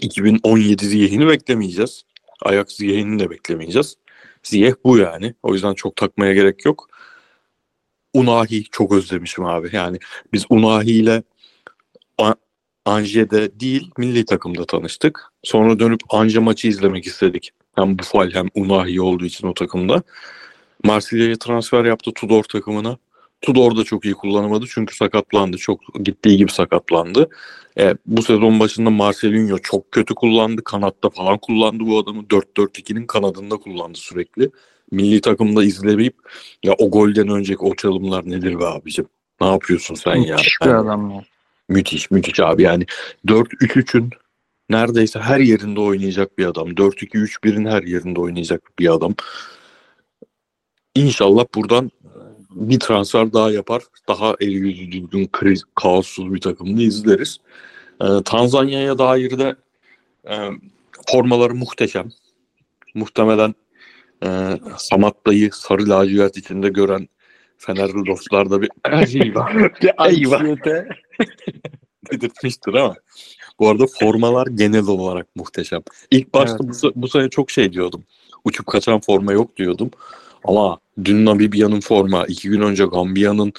2017 0.01 0.85
Ziyech'ini 0.85 1.27
beklemeyeceğiz. 1.27 2.03
Ajax 2.43 2.75
Ziyech'ini 2.75 3.19
de 3.19 3.29
beklemeyeceğiz. 3.29 3.97
Ziyech 4.43 4.75
bu 4.83 4.97
yani. 4.97 5.33
O 5.43 5.53
yüzden 5.53 5.73
çok 5.73 5.95
takmaya 5.95 6.33
gerek 6.33 6.65
yok. 6.65 6.87
Unahi 8.13 8.63
çok 8.63 8.91
özlemişim 8.91 9.45
abi. 9.45 9.69
Yani 9.73 9.99
biz 10.33 10.45
Unahi 10.49 10.91
ile 10.91 11.23
Anje'de 12.85 13.59
değil 13.59 13.91
milli 13.97 14.25
takımda 14.25 14.65
tanıştık. 14.65 15.31
Sonra 15.43 15.79
dönüp 15.79 16.01
Anje 16.09 16.39
maçı 16.39 16.67
izlemek 16.67 17.05
istedik. 17.07 17.51
Hem 17.75 17.99
Bufal 17.99 18.31
hem 18.31 18.47
Unahi 18.55 19.01
olduğu 19.01 19.25
için 19.25 19.47
o 19.47 19.53
takımda. 19.53 20.03
Marsilya'ya 20.83 21.35
transfer 21.37 21.85
yaptı 21.85 22.11
Tudor 22.13 22.43
takımına. 22.43 22.97
Tudor 23.43 23.77
da 23.77 23.83
çok 23.83 24.05
iyi 24.05 24.13
kullanamadı 24.13 24.65
çünkü 24.69 24.95
sakatlandı. 24.95 25.57
Çok 25.57 25.79
gittiği 26.03 26.37
gibi 26.37 26.51
sakatlandı. 26.51 27.29
E, 27.79 27.95
bu 28.05 28.21
sezon 28.21 28.59
başında 28.59 28.89
Marcelinho 28.89 29.57
çok 29.57 29.91
kötü 29.91 30.15
kullandı. 30.15 30.63
Kanatta 30.63 31.09
falan 31.09 31.37
kullandı 31.37 31.83
bu 31.85 31.99
adamı. 31.99 32.21
4-4-2'nin 32.21 33.07
kanadında 33.07 33.57
kullandı 33.57 33.97
sürekli. 33.97 34.49
Milli 34.91 35.21
takımda 35.21 35.63
izleyip 35.63 36.15
ya 36.63 36.73
o 36.77 36.91
golden 36.91 37.27
önceki 37.27 37.59
o 37.59 37.75
çalımlar 37.75 38.29
nedir 38.29 38.59
be 38.59 38.65
abicim? 38.65 39.05
Ne 39.41 39.47
yapıyorsun 39.47 39.95
sen 39.95 40.15
ya? 40.15 40.35
Müthiş 40.35 40.61
bir 40.61 40.67
adam 40.67 41.11
ya. 41.11 41.23
Müthiş 41.69 42.11
müthiş 42.11 42.39
abi 42.39 42.61
yani 42.61 42.85
4-3-3'ün 43.27 44.09
neredeyse 44.69 45.19
her 45.19 45.39
yerinde 45.39 45.79
oynayacak 45.79 46.37
bir 46.37 46.45
adam. 46.45 46.69
4-2-3-1'in 46.69 47.65
her 47.65 47.83
yerinde 47.83 48.19
oynayacak 48.19 48.79
bir 48.79 48.93
adam. 48.93 49.15
İnşallah 50.95 51.45
buradan 51.55 51.91
bir 52.55 52.79
transfer 52.79 53.33
daha 53.33 53.51
yapar. 53.51 53.83
Daha 54.07 54.35
el 54.39 54.49
yüzü 54.51 54.91
düzgün, 54.91 55.27
kriz, 55.27 55.63
kaossuz 55.75 56.33
bir 56.33 56.41
takımını 56.41 56.81
izleriz. 56.81 57.37
Ee, 58.01 58.05
Tanzanya'ya 58.25 58.97
dair 58.97 59.37
de 59.37 59.55
e, 60.29 60.35
formaları 61.07 61.55
muhteşem. 61.55 62.09
Muhtemelen 62.95 63.55
e, 64.25 64.59
Samat 64.77 65.15
dayı 65.27 65.49
sarı 65.53 65.89
lacivert 65.89 66.37
içinde 66.37 66.69
gören 66.69 67.07
Fenerli 67.57 68.05
dostlar 68.05 68.49
da 68.49 68.61
bir 68.61 68.69
eyvah 69.15 69.53
Bir 69.81 69.91
Eyvah. 70.09 70.43
dedirtmiştir 72.11 72.73
ama 72.73 72.95
bu 73.59 73.69
arada 73.69 73.85
formalar 73.99 74.47
genel 74.47 74.87
olarak 74.87 75.35
muhteşem. 75.35 75.81
İlk 76.11 76.33
başta 76.33 76.59
bu, 76.59 76.71
se- 76.71 76.91
bu 76.95 77.07
sene 77.07 77.29
çok 77.29 77.51
şey 77.51 77.73
diyordum. 77.73 78.03
Uçup 78.45 78.65
kaçan 78.65 78.99
forma 78.99 79.33
yok 79.33 79.57
diyordum. 79.57 79.91
Ama 80.43 80.79
dün 81.05 81.25
Namibya'nın 81.25 81.79
forma, 81.79 82.25
iki 82.25 82.49
gün 82.49 82.61
önce 82.61 82.85
Gambiya'nın 82.85 83.53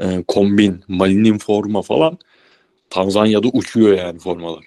e, 0.00 0.24
kombin, 0.28 0.84
Mali'nin 0.88 1.38
forma 1.38 1.82
falan 1.82 2.18
Tanzanya'da 2.90 3.48
uçuyor 3.48 3.98
yani 3.98 4.18
formalar. 4.18 4.64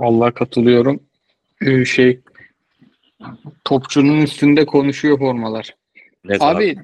Vallahi 0.00 0.34
katılıyorum. 0.34 1.00
Ee, 1.60 1.84
şey 1.84 2.20
topçunun 3.64 4.20
üstünde 4.20 4.66
konuşuyor 4.66 5.18
formalar. 5.18 5.74
Net 6.24 6.42
Abi 6.42 6.76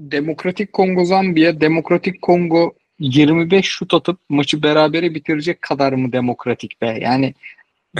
Demokratik 0.00 0.72
Kongo 0.72 1.04
Zambiya, 1.04 1.60
Demokratik 1.60 2.22
Kongo 2.22 2.72
25 2.98 3.66
şut 3.66 3.94
atıp 3.94 4.20
maçı 4.28 4.62
berabere 4.62 5.14
bitirecek 5.14 5.62
kadar 5.62 5.92
mı 5.92 6.12
demokratik 6.12 6.82
be? 6.82 6.98
Yani 7.02 7.34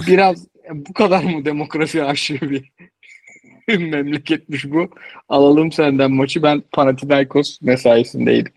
biraz 0.07 0.47
bu 0.71 0.93
kadar 0.93 1.25
mı 1.25 1.45
demokrasi 1.45 2.05
aşığı 2.05 2.41
bir 2.41 2.73
memleketmiş 3.79 4.71
bu. 4.71 4.89
Alalım 5.29 5.73
senden 5.73 6.13
maçı. 6.13 6.43
Ben 6.43 6.63
Panathinaikos 6.73 7.63
mesaisindeydim. 7.63 8.53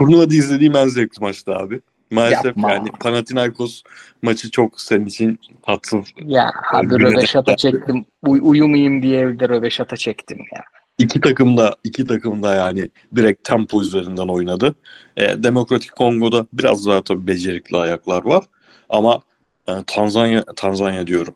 Turnuvada 0.00 0.34
izlediğim 0.34 0.76
en 0.76 0.88
zevkli 0.88 1.20
maçtı 1.20 1.54
abi. 1.54 1.80
Maalesef 2.10 2.44
Yapma. 2.44 2.72
yani 2.72 2.88
Panathinaikos 3.00 3.82
maçı 4.22 4.50
çok 4.50 4.80
senin 4.80 5.06
için 5.06 5.38
tatsız. 5.66 6.04
Ya 6.24 6.50
hadi 6.54 7.00
röveşata 7.00 7.56
çektim. 7.56 8.04
Uy- 8.22 8.40
uyumayayım 8.42 9.02
diye 9.02 9.20
evde 9.20 9.48
röveşata 9.48 9.96
çektim 9.96 10.38
ya. 10.38 10.64
İki 10.98 11.20
takım 11.20 11.56
da 11.56 11.76
iki 11.84 12.06
takım 12.06 12.42
da 12.42 12.54
yani 12.54 12.90
direkt 13.16 13.44
tempo 13.44 13.82
üzerinden 13.82 14.28
oynadı. 14.28 14.74
E, 15.16 15.42
Demokratik 15.42 15.92
Kongo'da 15.92 16.46
biraz 16.52 16.86
daha 16.86 17.02
tabii 17.02 17.26
becerikli 17.26 17.76
ayaklar 17.76 18.24
var 18.24 18.44
ama 18.88 19.20
e, 19.68 19.72
Tanzanya 19.86 20.44
Tanzanya 20.56 21.06
diyorum. 21.06 21.34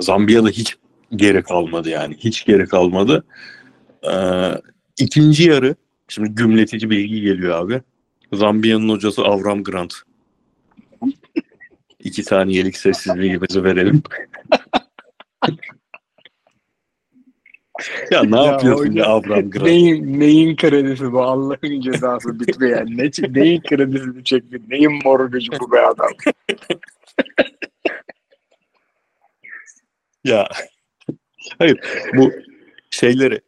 Zambiya'da 0.00 0.48
hiç 0.48 0.76
geri 1.16 1.42
kalmadı 1.42 1.88
yani. 1.88 2.16
Hiç 2.18 2.44
geri 2.44 2.66
kalmadı. 2.66 3.24
E, 4.02 4.14
ikinci 4.98 5.44
yarı 5.44 5.74
şimdi 6.08 6.28
gümletici 6.30 6.90
bilgi 6.90 7.20
geliyor 7.20 7.58
abi. 7.58 7.82
Zambiya'nın 8.32 8.88
hocası 8.88 9.22
Avram 9.22 9.64
Grant. 9.64 9.94
İki 12.00 12.22
saniyelik 12.22 12.76
sessizliğimizi 12.76 13.64
verelim. 13.64 14.02
ya 18.10 18.22
ne 18.22 18.36
Ya 18.36 18.44
yapıyorsun 18.44 18.92
ya 18.92 19.06
Avram 19.06 19.50
Grant? 19.50 19.66
Neyin, 19.66 20.20
neyin 20.20 20.56
kredisi 20.56 21.12
bu 21.12 21.22
Allah'ın 21.22 21.80
cezası 21.80 22.40
bitmeyen. 22.40 22.86
Ne, 22.86 23.10
neyin 23.40 23.60
kredisini 23.60 24.24
çekti? 24.24 24.60
Neyin 24.68 25.00
morgucu 25.04 25.52
bu 25.60 25.72
be 25.72 25.80
adam? 25.80 26.10
Ya 30.24 30.48
hayır 31.58 31.80
bu 32.16 32.32
şeyleri 32.90 33.40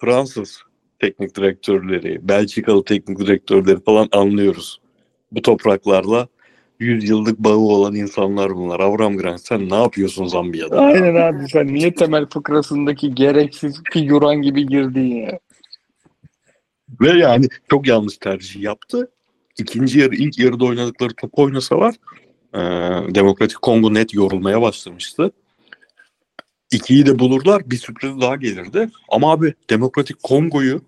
Fransız 0.00 0.62
teknik 0.98 1.36
direktörleri, 1.36 2.28
Belçikalı 2.28 2.84
teknik 2.84 3.18
direktörleri 3.18 3.80
falan 3.82 4.08
anlıyoruz. 4.12 4.80
Bu 5.32 5.42
topraklarla 5.42 6.28
100 6.78 7.08
yıllık 7.08 7.38
bağı 7.38 7.56
olan 7.56 7.94
insanlar 7.94 8.54
bunlar. 8.56 8.80
Avram 8.80 9.16
Grant 9.16 9.40
sen 9.40 9.70
ne 9.70 9.74
yapıyorsun 9.74 10.26
Zambiya'da? 10.26 10.80
Aynen 10.80 11.14
abi 11.14 11.48
sen 11.48 11.66
niye 11.66 11.94
temel 11.94 12.26
fıkrasındaki 12.26 13.14
gereksiz 13.14 13.82
figüran 13.92 14.36
gibi 14.36 14.66
girdin 14.66 15.14
ya? 15.14 15.38
Ve 17.00 17.10
yani 17.10 17.46
çok 17.70 17.86
yanlış 17.86 18.18
tercih 18.18 18.62
yaptı. 18.62 19.10
İkinci 19.58 19.98
yarı, 19.98 20.14
ilk 20.14 20.38
yarıda 20.38 20.64
oynadıkları 20.64 21.14
top 21.14 21.38
oynasa 21.38 21.78
var. 21.78 21.94
Ee, 22.54 22.58
Demokratik 23.14 23.62
Kongo 23.62 23.94
net 23.94 24.14
yorulmaya 24.14 24.62
başlamıştı. 24.62 25.32
İkiyi 26.70 27.06
de 27.06 27.18
bulurlar 27.18 27.70
bir 27.70 27.76
sürpriz 27.76 28.20
daha 28.20 28.36
gelirdi. 28.36 28.90
Ama 29.08 29.32
abi 29.32 29.54
Demokratik 29.70 30.22
Kongo'yu 30.22 30.82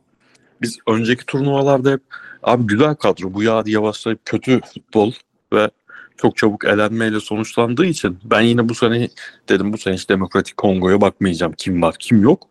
biz 0.63 0.79
önceki 0.87 1.27
turnuvalarda 1.27 1.91
hep 1.91 2.01
abi 2.43 2.67
güzel 2.67 2.95
kadro 2.95 3.35
bu 3.35 3.43
ya 3.43 3.67
diye 3.67 3.83
başlayıp 3.83 4.21
kötü 4.25 4.61
futbol 4.75 5.13
ve 5.53 5.71
çok 6.17 6.37
çabuk 6.37 6.65
elenmeyle 6.65 7.21
sonuçlandığı 7.21 7.87
için 7.87 8.19
ben 8.25 8.41
yine 8.41 8.69
bu 8.69 8.75
sene 8.75 9.09
dedim 9.49 9.73
bu 9.73 9.79
sene 9.79 9.95
hiç 9.95 10.09
Demokratik 10.09 10.57
Kongo'ya 10.57 11.01
bakmayacağım. 11.01 11.53
Kim 11.53 11.83
var 11.83 11.95
kim 11.99 12.23
yok. 12.23 12.49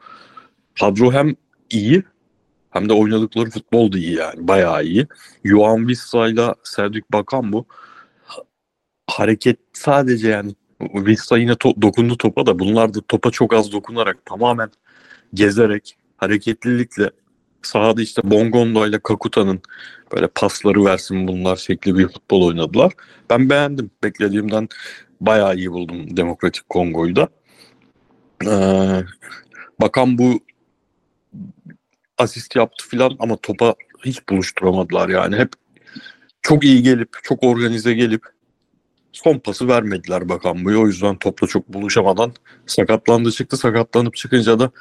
Kadro 0.80 1.14
hem 1.14 1.36
iyi 1.70 2.04
hem 2.70 2.90
de 2.90 2.94
oynadıkları 2.94 3.50
futbol 3.50 3.92
da 3.92 3.98
iyi 3.98 4.14
yani. 4.14 4.48
Bayağı 4.48 4.84
iyi. 4.86 5.08
Yuan 5.44 5.88
Wissa 5.88 6.28
ile 6.28 6.54
Cedric 6.76 7.06
Bakan 7.14 7.52
bu. 7.52 7.66
Hareket 9.08 9.60
sadece 9.74 10.30
yani 10.30 10.56
Wissa 10.94 11.38
yine 11.38 11.52
to- 11.52 11.82
dokundu 11.82 12.18
topa 12.18 12.46
da 12.46 12.60
bunlar 12.60 12.94
da 12.94 13.02
topa 13.02 13.32
çok 13.32 13.54
az 13.54 13.72
dokunarak 13.72 14.26
tamamen 14.26 14.72
gezerek 15.34 15.98
hareketlilikle 16.18 17.12
sahada 17.62 18.02
işte 18.02 18.22
Bongondo 18.32 18.88
ile 18.88 19.00
Kakuta'nın 19.00 19.62
böyle 20.16 20.28
pasları 20.28 20.86
versin 20.86 21.28
bunlar 21.28 21.56
şekli 21.56 21.98
bir 21.98 22.08
futbol 22.08 22.48
oynadılar. 22.48 22.94
Ben 23.30 23.50
beğendim. 23.50 23.92
Beklediğimden 24.04 24.68
bayağı 25.22 25.56
iyi 25.56 25.72
buldum 25.72 26.18
Demokratik 26.18 26.70
Kongo'yu 26.70 27.16
da. 27.16 27.30
Ee, 28.46 29.04
bakan 29.82 30.18
bu 30.18 30.40
asist 32.18 32.56
yaptı 32.56 32.90
filan 32.90 33.16
ama 33.20 33.38
topa 33.38 33.76
hiç 34.06 34.30
buluşturamadılar 34.30 35.10
yani. 35.10 35.36
Hep 35.36 35.50
çok 36.42 36.64
iyi 36.64 36.84
gelip, 36.84 37.10
çok 37.24 37.44
organize 37.44 37.94
gelip 37.94 38.26
son 39.12 39.40
pası 39.40 39.68
vermediler 39.68 40.30
bakan 40.30 40.66
bu. 40.66 40.70
O 40.70 40.88
yüzden 40.88 41.16
topla 41.16 41.48
çok 41.48 41.68
buluşamadan 41.68 42.32
sakatlandı 42.66 43.32
çıktı. 43.32 43.58
Sakatlanıp 43.58 44.16
çıkınca 44.16 44.60
da 44.60 44.72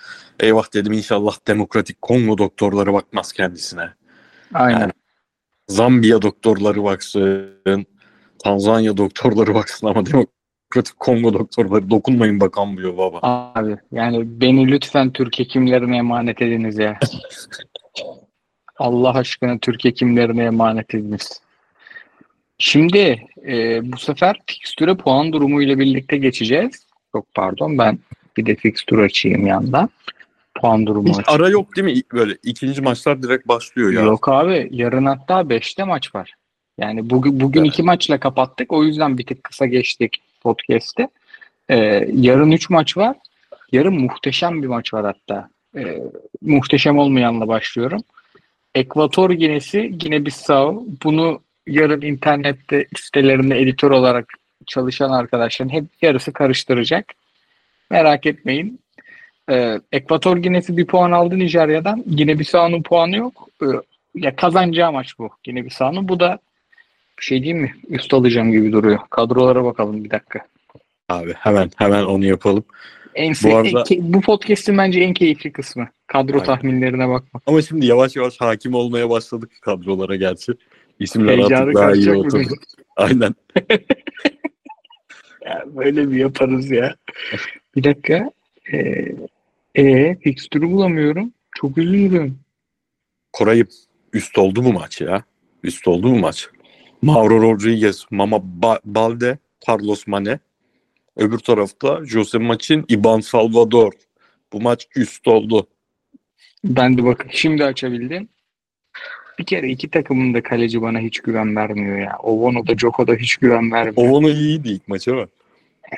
eyvah 0.41 0.75
dedim 0.75 0.93
inşallah 0.93 1.37
Demokratik 1.47 2.03
Kongo 2.03 2.39
doktorları 2.39 2.93
bakmaz 2.93 3.33
kendisine. 3.33 3.91
Aynen. 4.55 4.81
Yani 4.81 4.93
Zambiya 5.69 6.23
doktorları 6.23 6.85
baksın, 6.85 7.87
Tanzanya 8.45 8.97
doktorları 8.97 9.55
baksın 9.55 9.87
ama 9.87 10.07
Demokratik 10.07 11.01
Kongo 11.01 11.33
doktorları 11.33 11.91
dokunmayın 11.91 12.41
bakan 12.41 12.77
diyor 12.77 12.97
baba. 12.97 13.19
Abi 13.23 13.77
yani 13.93 14.41
beni 14.41 14.69
lütfen 14.69 15.13
Türk 15.13 15.39
hekimlerine 15.39 15.97
emanet 15.97 16.43
ediniz 16.43 16.79
ya. 16.79 16.99
Allah 18.79 19.15
aşkına 19.15 19.59
Türk 19.59 19.85
hekimlerine 19.85 20.45
emanet 20.45 20.95
ediniz. 20.95 21.41
Şimdi 22.63 23.25
e, 23.47 23.81
bu 23.93 23.97
sefer 23.99 24.41
fikstüre 24.47 24.95
puan 24.95 25.33
durumu 25.33 25.63
ile 25.63 25.79
birlikte 25.79 26.17
geçeceğiz. 26.17 26.87
Çok 27.13 27.35
pardon 27.35 27.79
ben 27.79 27.99
bir 28.37 28.47
de 28.47 28.55
fikstür 28.57 28.99
açayım 28.99 29.47
yandan. 29.47 29.91
Puan 30.61 30.87
durumu 30.87 31.09
Hiç 31.09 31.19
açayım. 31.19 31.43
ara 31.43 31.51
yok 31.51 31.77
değil 31.77 31.85
mi? 31.97 32.03
Böyle 32.13 32.37
ikinci 32.43 32.83
maçlar 32.83 33.23
direkt 33.23 33.49
başlıyor 33.49 33.93
ya. 33.93 34.01
Yok 34.01 34.29
abi 34.29 34.69
yarın 34.71 35.07
hatta 35.07 35.41
5'te 35.41 35.85
maç 35.85 36.15
var. 36.15 36.35
Yani 36.79 37.11
bugün, 37.11 37.41
bugün 37.41 37.61
Evet. 37.61 37.73
iki 37.73 37.83
maçla 37.83 38.21
kapattık. 38.21 38.73
O 38.73 38.85
yüzden 38.85 39.19
bir 39.19 39.27
tık 39.27 39.45
kısa 39.45 39.67
geçtik 39.67 40.23
podcast'te. 40.43 41.09
Ee, 41.71 42.09
yarın 42.15 42.51
3 42.51 42.71
maç 42.71 42.97
var. 42.97 43.17
Yarın 43.73 44.01
muhteşem 44.01 44.63
bir 44.63 44.67
maç 44.69 44.95
var 44.95 45.05
hatta. 45.05 45.49
Ee, 45.77 45.99
muhteşem 46.43 46.99
olmayanla 46.99 47.49
başlıyorum. 47.49 48.01
Ekvator 48.75 49.31
Ginesi, 49.31 49.99
Gine 49.99 50.27
Bissau. 50.27 50.85
Bunu 51.05 51.41
yarın 51.71 52.01
internette 52.03 52.87
sitelerinde 52.97 53.61
editör 53.61 53.91
olarak 53.91 54.33
çalışan 54.67 55.11
arkadaşların 55.11 55.73
hep 55.73 55.85
yarısı 56.03 56.33
karıştıracak. 56.33 57.07
Merak 57.91 58.27
etmeyin. 58.27 58.81
Ee, 59.51 59.81
Ekvator 59.93 60.37
Ginesi 60.37 60.77
bir 60.77 60.87
puan 60.87 61.13
aldı 61.13 61.39
Nijerya'dan. 61.39 62.05
Gine 62.17 62.39
Bissau'nun 62.39 62.83
puanı 62.83 63.17
yok. 63.17 63.49
Ee, 63.63 63.67
ya 64.15 64.37
kazanacağı 64.37 64.93
maç 64.93 65.19
bu 65.19 65.31
Gine 65.45 65.65
Bissau'nun. 65.65 66.09
Bu 66.09 66.21
da 66.21 66.39
bir 67.19 67.25
şey 67.25 67.43
diyeyim 67.43 67.63
mi? 67.63 67.75
Üst 67.89 68.15
alacağım 68.15 68.53
gibi 68.53 68.73
duruyor. 68.73 68.99
Kadrolara 69.11 69.65
bakalım 69.65 70.05
bir 70.05 70.11
dakika. 70.11 70.41
Abi 71.09 71.33
hemen 71.39 71.71
hemen 71.77 72.05
onu 72.05 72.25
yapalım. 72.27 72.65
En 73.15 73.33
Bu 73.45 73.57
arada- 73.57 73.85
en- 73.91 74.13
bu 74.13 74.21
podcast'in 74.21 74.79
bence 74.79 75.01
en 75.01 75.15
keyifli 75.15 75.53
kısmı. 75.53 75.89
Kadro 76.07 76.33
Aynen. 76.35 76.47
tahminlerine 76.47 77.09
bakmak. 77.09 77.43
Ama 77.47 77.63
şimdi 77.63 77.87
yavaş 77.87 78.17
yavaş 78.17 78.41
hakim 78.41 78.75
olmaya 78.75 79.11
başladık 79.11 79.51
kadrolara 79.61 80.17
gerçi. 80.17 80.53
İsimler 81.01 81.39
Heyecanı 81.39 81.63
artık 81.63 81.75
daha 81.75 81.93
iyi 81.93 82.11
oturdu. 82.11 82.55
Aynen. 82.97 83.35
Ya 85.45 85.65
böyle 85.67 86.07
mi 86.07 86.19
yaparız 86.19 86.71
ya? 86.71 86.97
Bir 87.77 87.85
dakika. 87.85 88.31
Ee, 88.73 89.05
e, 89.75 90.17
fikstürü 90.17 90.71
bulamıyorum. 90.71 91.33
Çok 91.55 91.79
üzüldüm. 91.79 92.39
Koray'ım 93.33 93.69
üst 94.13 94.39
oldu 94.39 94.63
mu 94.63 94.73
maç 94.73 95.01
ya? 95.01 95.25
Üst 95.63 95.89
oldu 95.89 96.09
mu 96.09 96.19
maç? 96.19 96.49
Mauro 97.03 97.43
Rodriguez, 97.43 98.07
Mama 98.11 98.37
Ba- 98.37 98.81
Balde, 98.85 99.39
Carlos 99.69 100.07
Mane. 100.07 100.39
Öbür 101.17 101.39
tarafta 101.39 102.05
Jose 102.05 102.39
Maçin, 102.39 102.85
Iban 102.89 103.21
Salvador. 103.21 103.93
Bu 104.53 104.61
maç 104.61 104.89
üst 104.97 105.29
oldu. 105.29 105.67
Ben 106.65 106.99
de 106.99 107.05
bakın 107.05 107.29
şimdi 107.33 107.65
açabildim. 107.65 108.29
Bir 109.39 109.45
kere 109.45 109.69
iki 109.69 109.91
takımın 109.91 110.35
da 110.35 110.43
kaleci 110.43 110.83
bana 110.83 110.99
hiç 110.99 111.21
güven 111.21 111.57
vermiyor 111.57 111.99
ya. 111.99 112.17
Obono 112.23 112.67
da 112.67 112.75
Joko 112.79 113.07
da 113.07 113.15
hiç 113.15 113.37
güven 113.37 113.73
vermiyor. 113.73 114.09
Ovano 114.09 114.29
iyiydi 114.29 114.69
ilk 114.69 114.89
maç 114.89 115.09
ama. 115.09 115.27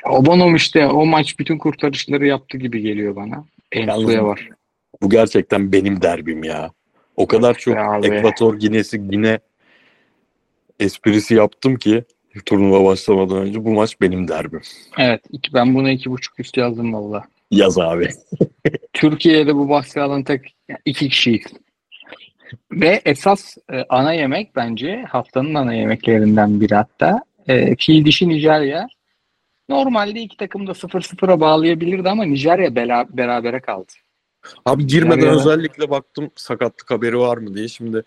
Obono 0.09 0.55
işte 0.55 0.87
o 0.87 1.05
maç 1.05 1.39
bütün 1.39 1.57
kurtarışları 1.57 2.27
yaptı 2.27 2.57
gibi 2.57 2.81
geliyor 2.81 3.15
bana. 3.15 3.45
Yalnız- 3.75 4.17
var. 4.17 4.49
Bu 5.01 5.09
gerçekten 5.09 5.71
benim 5.71 6.01
derbim 6.01 6.43
ya. 6.43 6.71
O 7.15 7.27
kadar 7.27 7.53
çok 7.53 7.77
abi. 7.77 8.07
Ekvator 8.07 8.59
Ginesi 8.59 9.09
Gine 9.09 9.39
esprisi 10.79 11.35
yaptım 11.35 11.75
ki 11.75 12.03
turnuva 12.45 12.85
başlamadan 12.85 13.37
önce 13.37 13.65
bu 13.65 13.69
maç 13.71 14.01
benim 14.01 14.27
derbim. 14.27 14.61
Evet. 14.97 15.21
iki, 15.31 15.53
ben 15.53 15.75
buna 15.75 15.91
iki 15.91 16.11
buçuk 16.11 16.39
üst 16.39 16.57
yazdım 16.57 16.93
valla. 16.93 17.23
Yaz 17.51 17.79
abi. 17.79 18.09
Türkiye'de 18.93 19.55
bu 19.55 19.69
bahsi 19.69 20.01
alan 20.01 20.23
tek 20.23 20.55
iki 20.85 21.09
kişiyiz. 21.09 21.45
Ve 22.71 23.01
esas 23.05 23.57
e, 23.73 23.85
ana 23.89 24.13
yemek 24.13 24.55
bence 24.55 25.05
haftanın 25.09 25.53
ana 25.53 25.73
yemeklerinden 25.73 26.61
biri 26.61 26.75
hatta. 26.75 27.21
E, 27.47 27.75
fil 27.75 28.05
dişi 28.05 28.29
Nijerya. 28.29 28.87
Normalde 29.69 30.19
iki 30.21 30.37
takım 30.37 30.67
da 30.67 30.71
0-0'a 30.71 31.39
bağlayabilirdi 31.39 32.09
ama 32.09 32.25
Nijerya 32.25 32.75
bela, 32.75 33.05
berabere 33.09 33.59
kaldı. 33.59 33.91
Abi 34.65 34.87
girmeden 34.87 35.25
Yani- 35.25 35.35
özellikle 35.35 35.89
baktım 35.89 36.31
sakatlık 36.35 36.91
haberi 36.91 37.19
var 37.19 37.37
mı 37.37 37.55
diye. 37.55 37.67
Şimdi 37.67 38.03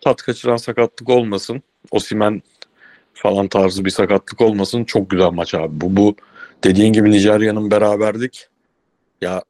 tat 0.00 0.22
kaçıran 0.22 0.56
sakatlık 0.56 1.08
olmasın. 1.08 1.62
Osimen 1.90 2.42
falan 3.14 3.48
tarzı 3.48 3.84
bir 3.84 3.90
sakatlık 3.90 4.40
olmasın. 4.40 4.84
Çok 4.84 5.10
güzel 5.10 5.30
maç 5.30 5.54
abi. 5.54 5.80
Bu, 5.80 5.96
bu 5.96 6.16
dediğin 6.64 6.92
gibi 6.92 7.10
Nijerya'nın 7.10 7.70
beraberdik. 7.70 8.46
Ya 9.20 9.42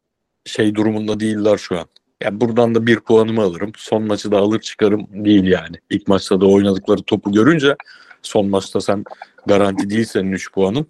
şey 0.44 0.74
durumunda 0.74 1.20
değiller 1.20 1.56
şu 1.56 1.78
an. 1.78 1.86
Ya 2.24 2.40
buradan 2.40 2.74
da 2.74 2.86
bir 2.86 3.00
puanımı 3.00 3.42
alırım. 3.42 3.72
Son 3.76 4.02
maçı 4.02 4.30
da 4.30 4.38
alır 4.38 4.60
çıkarım 4.60 5.06
değil 5.24 5.44
yani. 5.44 5.76
İlk 5.90 6.08
maçta 6.08 6.40
da 6.40 6.46
oynadıkları 6.46 7.02
topu 7.02 7.32
görünce 7.32 7.76
son 8.22 8.48
maçta 8.48 8.80
sen 8.80 9.04
garanti 9.46 9.90
değil 9.90 10.04
senin 10.04 10.32
3 10.32 10.52
puanın. 10.52 10.86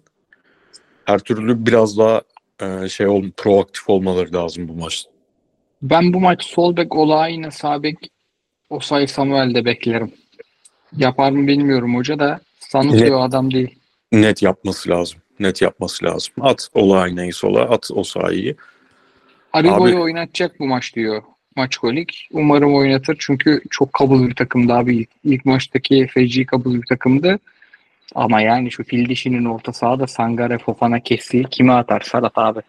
Her 1.05 1.19
türlü 1.19 1.65
biraz 1.65 1.97
daha 1.97 2.21
e, 2.61 2.89
şey 2.89 3.07
ol, 3.07 3.23
proaktif 3.37 3.89
olmaları 3.89 4.33
lazım 4.33 4.67
bu 4.67 4.73
maçta. 4.73 5.11
Ben 5.81 6.13
bu 6.13 6.19
maç 6.19 6.43
sol 6.45 6.77
bek 6.77 6.95
Olağan'ı 6.95 7.51
sağ 7.51 7.83
bek 7.83 7.97
Osay 8.69 9.07
Samuel'de 9.07 9.65
beklerim. 9.65 10.13
Yapar 10.97 11.31
mı 11.31 11.47
bilmiyorum 11.47 11.95
hoca 11.95 12.19
da 12.19 12.39
o 13.11 13.21
adam 13.21 13.53
değil. 13.53 13.75
net 14.11 14.41
yapması 14.41 14.89
lazım. 14.89 15.19
Net 15.39 15.61
yapması 15.61 16.05
lazım. 16.05 16.33
At 16.41 16.69
Olayna'yı 16.73 17.33
sola, 17.33 17.61
at 17.61 17.91
Osayi'yi. 17.91 18.55
Aribo'yu 19.53 19.95
Abi- 19.95 20.01
oynatacak 20.01 20.59
bu 20.59 20.67
maç 20.67 20.95
diyor 20.95 21.21
Maçkolik. 21.55 22.27
Umarım 22.31 22.75
oynatır 22.75 23.15
çünkü 23.19 23.61
çok 23.69 23.93
kabul 23.93 24.29
bir 24.29 24.35
takımdı 24.35 24.73
abi. 24.73 24.95
İlk, 24.95 25.09
ilk 25.23 25.45
maçtaki 25.45 26.07
feci 26.07 26.45
kabul 26.45 26.81
bir 26.81 26.85
takımdı. 26.85 27.39
Ama 28.15 28.41
yani 28.41 28.71
şu 28.71 28.83
fil 28.83 29.09
dişinin 29.09 29.45
orta 29.45 29.73
sahada 29.73 30.07
Sangare, 30.07 30.57
Fofana, 30.57 30.99
Kesi 30.99 31.43
kime 31.43 31.73
atar? 31.73 32.01
Sarat 32.01 32.31
abi. 32.35 32.59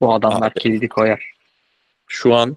Bu 0.00 0.14
adamlar 0.14 0.50
Abi. 0.52 0.60
kilidi 0.60 0.88
koyar. 0.88 1.32
Şu 2.06 2.34
an 2.34 2.56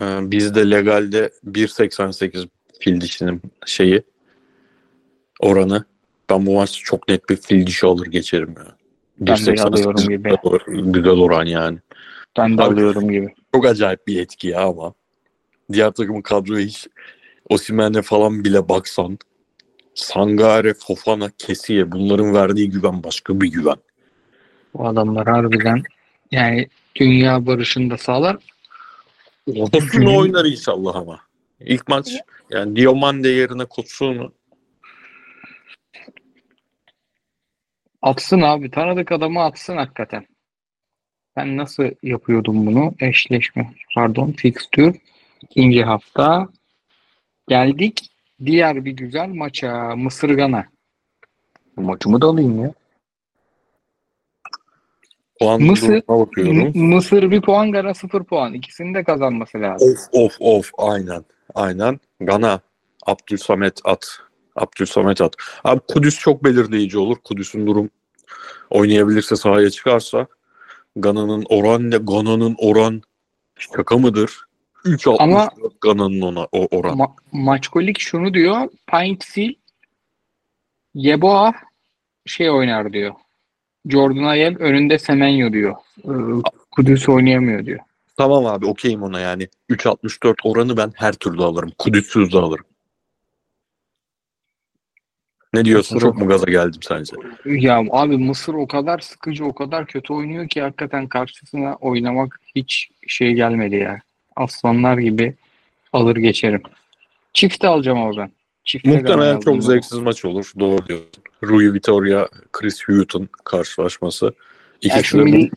e, 0.00 0.04
bizde 0.30 0.70
legalde 0.70 1.30
1.88 1.50 2.48
fil 2.80 3.00
dişinin 3.00 3.42
şeyi 3.66 4.02
oranı. 5.40 5.84
Ben 6.30 6.46
bu 6.46 6.54
maçta 6.54 6.78
çok 6.84 7.08
net 7.08 7.28
bir 7.28 7.36
fil 7.36 7.66
dişi 7.66 7.86
alır 7.86 8.06
geçerim 8.06 8.54
ya. 8.58 8.76
Ben 9.20 9.56
de 9.56 9.62
alıyorum 9.62 9.96
1.88 9.96 10.08
gibi. 10.08 10.36
güzel- 10.66 10.92
güzel 10.92 11.12
oran 11.12 11.44
yani. 11.46 11.78
Ben 12.38 12.58
de 12.58 12.62
Abi- 12.62 12.74
alıyorum 12.74 13.10
gibi. 13.10 13.34
Çok 13.54 13.66
acayip 13.66 14.06
bir 14.06 14.20
etki 14.20 14.48
ya 14.48 14.60
ama. 14.60 14.94
Diğer 15.72 15.90
takımın 15.90 16.22
kadroya 16.22 16.66
hiç 16.66 16.86
Osimhen'e 17.48 18.02
falan 18.02 18.44
bile 18.44 18.68
baksan 18.68 19.18
Sangare, 19.94 20.74
Fofana, 20.74 21.30
Kesiye 21.38 21.92
bunların 21.92 22.34
verdiği 22.34 22.70
güven 22.70 23.02
başka 23.02 23.40
bir 23.40 23.52
güven. 23.52 23.76
Bu 24.74 24.86
adamlar 24.86 25.26
harbiden 25.26 25.82
yani 26.30 26.68
dünya 26.96 27.46
barışını 27.46 27.90
da 27.90 27.98
sağlar. 27.98 28.36
Kosunu 29.72 30.16
oynar 30.16 30.44
inşallah 30.44 30.96
ama. 30.96 31.20
İlk 31.60 31.88
maç 31.88 32.08
yani 32.50 32.76
Diomande 32.76 33.28
yerine 33.28 33.64
Kosunu 33.64 34.32
Atsın 38.02 38.40
abi. 38.40 38.70
Tanıdık 38.70 39.12
adamı 39.12 39.42
atsın 39.42 39.76
hakikaten. 39.76 40.26
Ben 41.36 41.56
nasıl 41.56 41.84
yapıyordum 42.02 42.66
bunu? 42.66 42.94
Eşleşme. 43.00 43.74
Pardon. 43.94 44.32
Fixture. 44.32 44.94
İkinci 45.42 45.82
hafta. 45.84 46.48
Geldik. 47.48 48.10
Diğer 48.44 48.84
bir 48.84 48.92
güzel 48.92 49.28
maça. 49.28 49.96
Mısır 49.96 50.30
Gana. 50.30 50.64
Bu 51.76 51.80
maçımı 51.82 52.20
da 52.20 52.26
alayım 52.26 52.62
ya. 52.62 52.72
puan 55.40 55.62
Mısır- 55.62 56.08
bakıyorum. 56.08 56.72
Mısır 56.88 57.30
bir 57.30 57.40
puan, 57.42 57.72
Gana 57.72 57.94
sıfır 57.94 58.24
puan. 58.24 58.54
İkisini 58.54 58.94
de 58.94 59.04
kazanması 59.04 59.60
lazım. 59.60 59.88
Of 59.92 60.08
of 60.12 60.36
of 60.40 60.70
aynen. 60.78 61.24
Aynen. 61.54 62.00
Gana. 62.20 62.60
Abdülsamet 63.06 63.80
at. 63.84 64.18
Abdülsamet 64.56 65.20
at. 65.20 65.34
Abi 65.64 65.80
Kudüs 65.88 66.18
çok 66.18 66.44
belirleyici 66.44 66.98
olur. 66.98 67.16
Kudüs'ün 67.24 67.66
durum 67.66 67.90
oynayabilirse 68.70 69.36
sahaya 69.36 69.70
çıkarsa 69.70 70.26
Gana'nın 71.04 71.44
oran 71.48 71.90
ne? 71.90 71.96
Gana'nın 71.96 72.54
oran 72.58 73.02
şaka 73.58 73.98
mıdır? 73.98 74.30
3.64 74.84 75.16
Ama- 75.22 75.50
Gana'nın 75.80 76.20
ona 76.20 76.46
o 76.52 76.66
oran. 76.70 76.98
Ma- 76.98 77.16
Maçkolik 77.32 78.00
şunu 78.00 78.34
diyor. 78.34 78.68
Paintsil 78.86 79.54
Yeboah 80.94 81.52
şey 82.26 82.50
oynar 82.50 82.92
diyor. 82.92 83.14
Jordan 83.88 84.24
Ayew 84.24 84.64
önünde 84.64 84.98
Semenyo 84.98 85.52
diyor. 85.52 85.74
Ee, 86.04 86.10
Kudüs 86.70 87.08
oynayamıyor 87.08 87.66
diyor. 87.66 87.80
Tamam 88.16 88.46
abi 88.46 88.66
okeyim 88.66 89.02
ona 89.02 89.20
yani. 89.20 89.48
3.64 89.70 90.34
oranı 90.44 90.76
ben 90.76 90.92
her 90.96 91.12
türlü 91.12 91.42
alırım. 91.42 91.72
Kudüs'süz 91.78 92.32
de 92.32 92.38
alırım. 92.38 92.64
Ne 95.54 95.64
diyorsun? 95.64 95.96
Mısır- 95.96 96.06
Çok 96.06 96.18
mu 96.18 96.28
gaza 96.28 96.50
geldim 96.50 96.80
sence? 96.82 97.16
Ya 97.46 97.82
abi 97.90 98.16
Mısır 98.16 98.54
o 98.54 98.66
kadar 98.66 98.98
sıkıcı, 98.98 99.44
o 99.44 99.54
kadar 99.54 99.86
kötü 99.86 100.12
oynuyor 100.12 100.48
ki 100.48 100.62
hakikaten 100.62 101.06
karşısına 101.06 101.74
oynamak 101.74 102.40
hiç 102.56 102.88
şey 103.06 103.32
gelmedi 103.32 103.76
ya. 103.76 104.00
Aslanlar 104.36 104.98
gibi 104.98 105.34
alır 105.92 106.16
geçerim. 106.16 106.62
Çift 107.32 107.64
alacağım 107.64 107.98
ama 107.98 108.16
ben. 108.16 108.30
Çifte 108.64 108.90
Muhtemelen 108.90 109.40
çok 109.40 109.62
zevksiz 109.62 109.98
maç 109.98 110.24
olur. 110.24 110.52
Doğru 110.58 110.86
diyorsun. 110.86 111.08
Rui 111.42 111.72
Vitoria, 111.74 112.28
Chris 112.52 112.84
Hutton 112.88 113.28
karşılaşması. 113.44 114.34
İkisi 114.80 115.18
de 115.18 115.22
milli, 115.22 115.50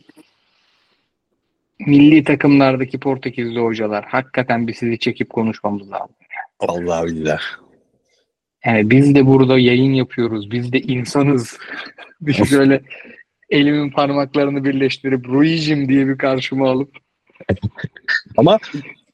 milli 1.86 2.24
takımlardaki 2.24 3.00
Portekizli 3.00 3.58
hocalar 3.60 4.04
hakikaten 4.04 4.68
bir 4.68 4.74
sizi 4.74 4.98
çekip 4.98 5.30
konuşmamız 5.30 5.90
lazım. 5.90 6.14
Vallahi 6.62 7.06
billahi. 7.06 7.40
Yani 8.68 8.90
biz 8.90 9.14
de 9.14 9.26
burada 9.26 9.58
yayın 9.58 9.92
yapıyoruz. 9.92 10.50
Biz 10.50 10.72
de 10.72 10.80
insanız. 10.80 11.58
bir 12.20 12.32
şöyle 12.32 12.82
elimin 13.50 13.90
parmaklarını 13.90 14.64
birleştirip 14.64 15.28
Rui'cim 15.28 15.88
diye 15.88 16.08
bir 16.08 16.18
karşıma 16.18 16.70
alıp 16.70 16.90
Ama 18.36 18.58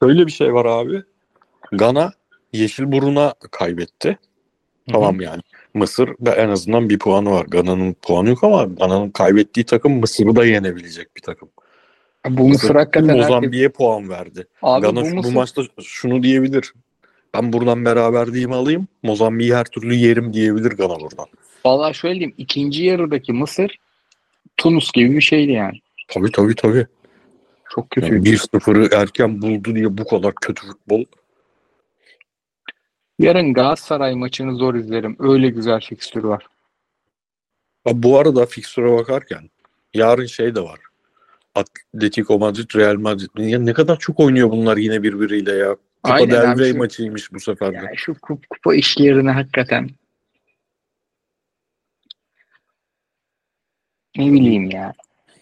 şöyle 0.01 0.25
bir 0.25 0.31
şey 0.31 0.53
var 0.53 0.65
abi. 0.65 1.03
Gana 1.71 2.11
Yeşilburun'a 2.53 3.33
kaybetti. 3.51 4.17
Tamam 4.91 5.21
yani. 5.21 5.41
Mısır 5.73 6.09
da 6.25 6.35
en 6.35 6.49
azından 6.49 6.89
bir 6.89 6.99
puanı 6.99 7.31
var. 7.31 7.45
Gana'nın 7.45 7.93
puanı 8.01 8.29
yok 8.29 8.43
ama 8.43 8.63
Gana'nın 8.63 9.09
kaybettiği 9.09 9.65
takım 9.65 9.99
Mısır'ı 9.99 10.35
da 10.35 10.45
yenebilecek 10.45 11.15
bir 11.15 11.21
takım. 11.21 11.49
Bu 12.29 12.47
Mısır 12.47 12.75
hakikaten 12.75 13.09
herkes... 13.09 13.27
Mozambik'e 13.27 13.69
puan 13.69 14.09
verdi. 14.09 14.47
Abi 14.61 14.81
Gana 14.81 15.01
bu 15.01 15.05
şu- 15.05 15.11
bu, 15.11 15.15
Mısır... 15.15 15.33
maçta 15.33 15.61
şunu 15.83 16.23
diyebilir. 16.23 16.73
Ben 17.35 17.53
buradan 17.53 17.85
beraberliğimi 17.85 18.55
alayım. 18.55 18.87
Mozambik'i 19.03 19.55
her 19.55 19.65
türlü 19.65 19.93
yerim 19.95 20.33
diyebilir 20.33 20.71
Gana 20.71 20.99
buradan. 20.99 21.25
Valla 21.65 21.93
şöyle 21.93 22.13
diyeyim. 22.19 22.35
ikinci 22.37 22.83
yarıdaki 22.83 23.33
Mısır 23.33 23.77
Tunus 24.57 24.91
gibi 24.91 25.15
bir 25.15 25.21
şeydi 25.21 25.51
yani. 25.51 25.79
Tabii 26.07 26.31
tabii 26.31 26.55
tabii. 26.55 26.87
Çok 27.69 27.89
kötü. 27.89 28.07
Yani 28.13 28.29
1-0'ı 28.29 28.95
erken 29.01 29.41
buldu 29.41 29.75
diye 29.75 29.97
bu 29.97 30.07
kadar 30.07 30.35
kötü 30.35 30.67
futbol. 30.67 31.03
Yarın 33.19 33.53
Galatasaray 33.53 34.15
maçını 34.15 34.55
zor 34.55 34.75
izlerim. 34.75 35.15
Öyle 35.19 35.49
güzel 35.49 35.79
fikstür 35.81 36.23
var. 36.23 36.47
Ha, 37.83 37.91
bu 37.93 38.19
arada 38.19 38.45
fikstüre 38.45 38.91
bakarken 38.91 39.49
yarın 39.93 40.25
şey 40.25 40.55
de 40.55 40.61
var. 40.61 40.79
Atletico 41.55 42.39
Madrid, 42.39 42.75
Real 42.75 42.95
Madrid. 42.95 43.29
Ya 43.37 43.59
ne 43.59 43.73
kadar 43.73 43.99
çok 43.99 44.19
oynuyor 44.19 44.51
bunlar 44.51 44.77
yine 44.77 45.03
birbiriyle 45.03 45.51
ya. 45.51 45.75
Kupa 46.05 46.13
Aynen 46.15 46.29
del 46.29 46.51
abi, 46.51 46.61
Rey 46.61 46.71
şu- 46.71 46.77
maçıymış 46.77 47.33
bu 47.33 47.39
sefer 47.39 47.71
de. 47.71 47.75
Ya 47.77 47.91
şu 47.95 48.11
kup- 48.13 48.47
kupa 48.49 48.75
işlerine 48.75 49.31
hakikaten 49.31 49.89
ne 54.17 54.31
bileyim 54.33 54.69
ya. 54.71 54.93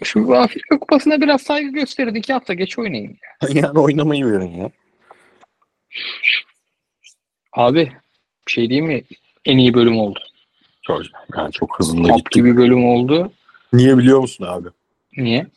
Şu 0.04 0.36
Afrika 0.36 0.80
Kupası'na 0.80 1.22
biraz 1.22 1.42
saygı 1.42 1.70
gösterin. 1.70 2.16
iki 2.16 2.34
hafta 2.34 2.54
geç 2.54 2.80
oynayın. 2.80 3.18
yani 3.54 3.80
oynamayı 3.80 4.26
verin 4.26 4.52
ya. 4.52 4.72
Abi 7.54 7.92
bir 8.48 8.52
şey 8.52 8.70
diyeyim 8.70 8.86
mi? 8.86 9.04
En 9.46 9.58
iyi 9.58 9.74
bölüm 9.74 10.00
oldu. 10.00 10.20
Çok, 10.82 11.02
yani 11.38 11.52
çok 11.52 11.80
hızlı 11.80 12.04
Top 12.08 12.18
gitti. 12.18 12.30
gibi 12.34 12.58
bölüm 12.58 12.86
oldu. 12.86 13.32
Niye 13.74 13.98
biliyor 13.98 14.20
musun 14.20 14.46
abi? 14.48 14.68
Niye? 15.18 15.48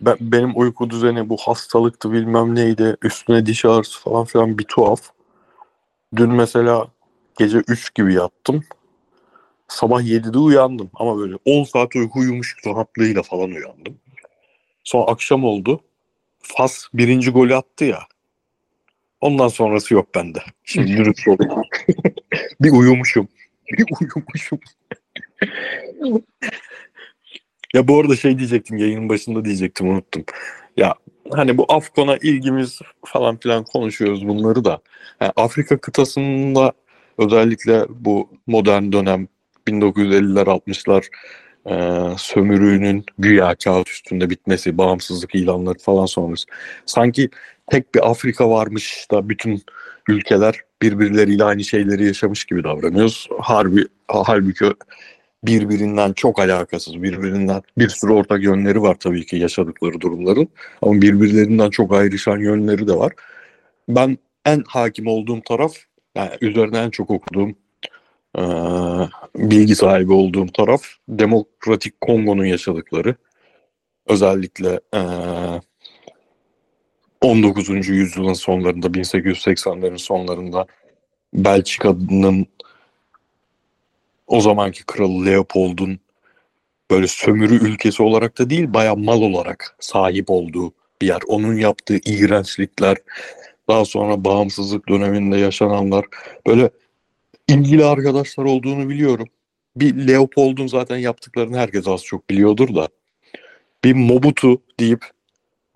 Ben, 0.00 0.16
benim 0.20 0.52
uyku 0.54 0.90
düzeni 0.90 1.28
bu 1.28 1.36
hastalıktı 1.36 2.12
bilmem 2.12 2.54
neydi. 2.54 2.96
Üstüne 3.02 3.46
diş 3.46 3.64
ağrısı 3.64 4.00
falan 4.00 4.24
filan 4.24 4.58
bir 4.58 4.64
tuhaf. 4.64 5.00
Dün 6.16 6.30
mesela 6.30 6.88
gece 7.38 7.58
3 7.58 7.94
gibi 7.94 8.14
yattım. 8.14 8.64
Sabah 9.68 10.02
7'de 10.02 10.38
uyandım. 10.38 10.90
Ama 10.94 11.18
böyle 11.18 11.36
10 11.44 11.64
saat 11.64 11.96
uyku 11.96 12.18
uyumuş 12.18 12.56
rahatlığıyla 12.66 13.22
falan 13.22 13.50
uyandım. 13.50 13.98
Sonra 14.84 15.04
akşam 15.04 15.44
oldu. 15.44 15.80
Fas 16.40 16.84
birinci 16.94 17.30
golü 17.30 17.56
attı 17.56 17.84
ya. 17.84 18.00
Ondan 19.20 19.48
sonrası 19.48 19.94
yok 19.94 20.14
bende. 20.14 20.38
Şimdi 20.64 20.96
dürüst 20.96 21.28
olayım. 21.28 21.62
bir 22.60 22.70
uyumuşum. 22.72 23.28
Bir 23.72 23.84
uyumuşum. 24.00 24.58
ya 27.74 27.88
bu 27.88 28.00
arada 28.00 28.16
şey 28.16 28.38
diyecektim 28.38 28.76
yayının 28.76 29.08
başında 29.08 29.44
diyecektim 29.44 29.88
unuttum. 29.88 30.24
Ya 30.76 30.94
hani 31.30 31.58
bu 31.58 31.66
Afkon'a 31.68 32.16
ilgimiz 32.16 32.80
falan 33.04 33.36
filan 33.36 33.64
konuşuyoruz 33.64 34.28
bunları 34.28 34.64
da. 34.64 34.80
Yani 35.20 35.32
Afrika 35.36 35.78
kıtasında 35.78 36.72
özellikle 37.18 37.86
bu 37.88 38.28
modern 38.46 38.92
dönem 38.92 39.28
1950'ler 39.68 40.44
60'lar 40.44 41.06
e, 41.66 41.74
sömürünün 42.18 43.04
güya 43.18 43.54
kağıt 43.64 43.88
üstünde 43.88 44.30
bitmesi, 44.30 44.78
bağımsızlık 44.78 45.34
ilanları 45.34 45.78
falan 45.78 46.06
sonrası. 46.06 46.46
Sanki 46.86 47.28
tek 47.70 47.94
bir 47.94 48.10
Afrika 48.10 48.50
varmış 48.50 49.06
da 49.10 49.28
bütün 49.28 49.62
ülkeler 50.08 50.60
birbirleriyle 50.82 51.44
aynı 51.44 51.64
şeyleri 51.64 52.06
yaşamış 52.06 52.44
gibi 52.44 52.64
davranıyoruz. 52.64 53.28
Harbi, 53.40 53.84
halbuki 54.08 54.64
birbirinden 55.44 56.12
çok 56.12 56.38
alakasız, 56.38 57.02
birbirinden 57.02 57.62
bir 57.78 57.88
sürü 57.88 58.12
ortak 58.12 58.42
yönleri 58.42 58.82
var 58.82 58.96
tabii 59.00 59.26
ki 59.26 59.36
yaşadıkları 59.36 60.00
durumların. 60.00 60.48
Ama 60.82 61.02
birbirlerinden 61.02 61.70
çok 61.70 61.94
ayrışan 61.94 62.38
yönleri 62.38 62.86
de 62.88 62.94
var. 62.96 63.12
Ben 63.88 64.18
en 64.46 64.62
hakim 64.68 65.06
olduğum 65.06 65.40
taraf, 65.42 65.74
yani 66.14 66.30
üzerine 66.40 66.78
en 66.78 66.90
çok 66.90 67.10
okuduğum, 67.10 67.56
eee, 68.38 68.44
bilgi 69.36 69.74
sahibi 69.76 70.12
olduğum 70.12 70.46
taraf 70.46 70.82
Demokratik 71.08 72.00
Kongo'nun 72.00 72.44
yaşadıkları. 72.44 73.14
Özellikle 74.06 74.80
eee 74.94 75.60
19. 77.22 77.92
yüzyılın 77.92 78.32
sonlarında, 78.32 78.94
1880'lerin 78.94 79.98
sonlarında 79.98 80.66
Belçika'nın 81.34 82.46
o 84.30 84.40
zamanki 84.40 84.84
kralı 84.84 85.26
Leopold'un 85.26 86.00
böyle 86.90 87.06
sömürü 87.06 87.54
ülkesi 87.54 88.02
olarak 88.02 88.38
da 88.38 88.50
değil, 88.50 88.74
bayağı 88.74 88.96
mal 88.96 89.22
olarak 89.22 89.76
sahip 89.80 90.30
olduğu 90.30 90.72
bir 91.02 91.06
yer. 91.06 91.20
Onun 91.26 91.54
yaptığı 91.54 91.98
iğrençlikler, 92.04 92.96
daha 93.68 93.84
sonra 93.84 94.24
bağımsızlık 94.24 94.88
döneminde 94.88 95.36
yaşananlar, 95.36 96.04
böyle 96.46 96.70
ilgili 97.48 97.84
arkadaşlar 97.84 98.44
olduğunu 98.44 98.88
biliyorum. 98.88 99.28
Bir 99.76 100.08
Leopold'un 100.08 100.66
zaten 100.66 100.96
yaptıklarını 100.96 101.58
herkes 101.58 101.88
az 101.88 102.04
çok 102.04 102.30
biliyordur 102.30 102.74
da. 102.74 102.88
Bir 103.84 103.94
Mobutu 103.94 104.62
deyip 104.80 105.04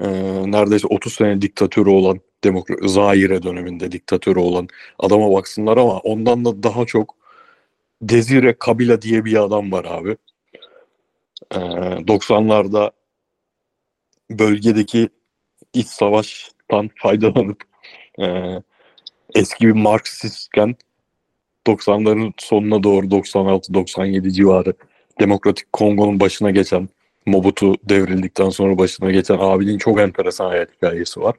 e, 0.01 0.07
neredeyse 0.53 0.87
30 0.87 1.15
sene 1.15 1.43
diktatörü 1.43 1.91
olan 1.91 2.21
Demokra 2.45 2.89
Zaire 2.89 3.43
döneminde 3.43 3.93
diktatörü 3.93 4.39
olan 4.39 4.69
adama 4.99 5.33
baksınlar 5.33 5.77
ama 5.77 5.99
ondan 5.99 6.45
da 6.45 6.63
daha 6.63 6.85
çok 6.85 7.24
Desire 8.09 8.59
Kabila 8.59 9.03
diye 9.03 9.25
bir 9.25 9.43
adam 9.43 9.73
var 9.73 9.85
abi. 9.85 10.17
Ee, 11.53 11.59
90'larda 12.07 12.91
bölgedeki 14.31 15.09
iç 15.75 15.87
savaştan 15.87 16.91
faydalanıp 16.97 17.63
e, 18.21 18.27
eski 19.35 19.67
bir 19.67 19.73
Marksistken 19.73 20.77
90'ların 21.67 22.33
sonuna 22.39 22.83
doğru 22.83 23.07
96-97 23.07 24.31
civarı 24.31 24.75
Demokratik 25.21 25.73
Kongo'nun 25.73 26.21
başına 26.21 26.51
geçen 26.51 26.89
Mobutu 27.27 27.75
devrildikten 27.89 28.51
sonra 28.51 28.79
başına 28.79 29.11
geçen 29.11 29.39
abinin 29.41 29.79
çok 29.79 30.01
enteresan 30.01 30.49
hayat 30.49 30.75
hikayesi 30.77 31.21
var. 31.21 31.37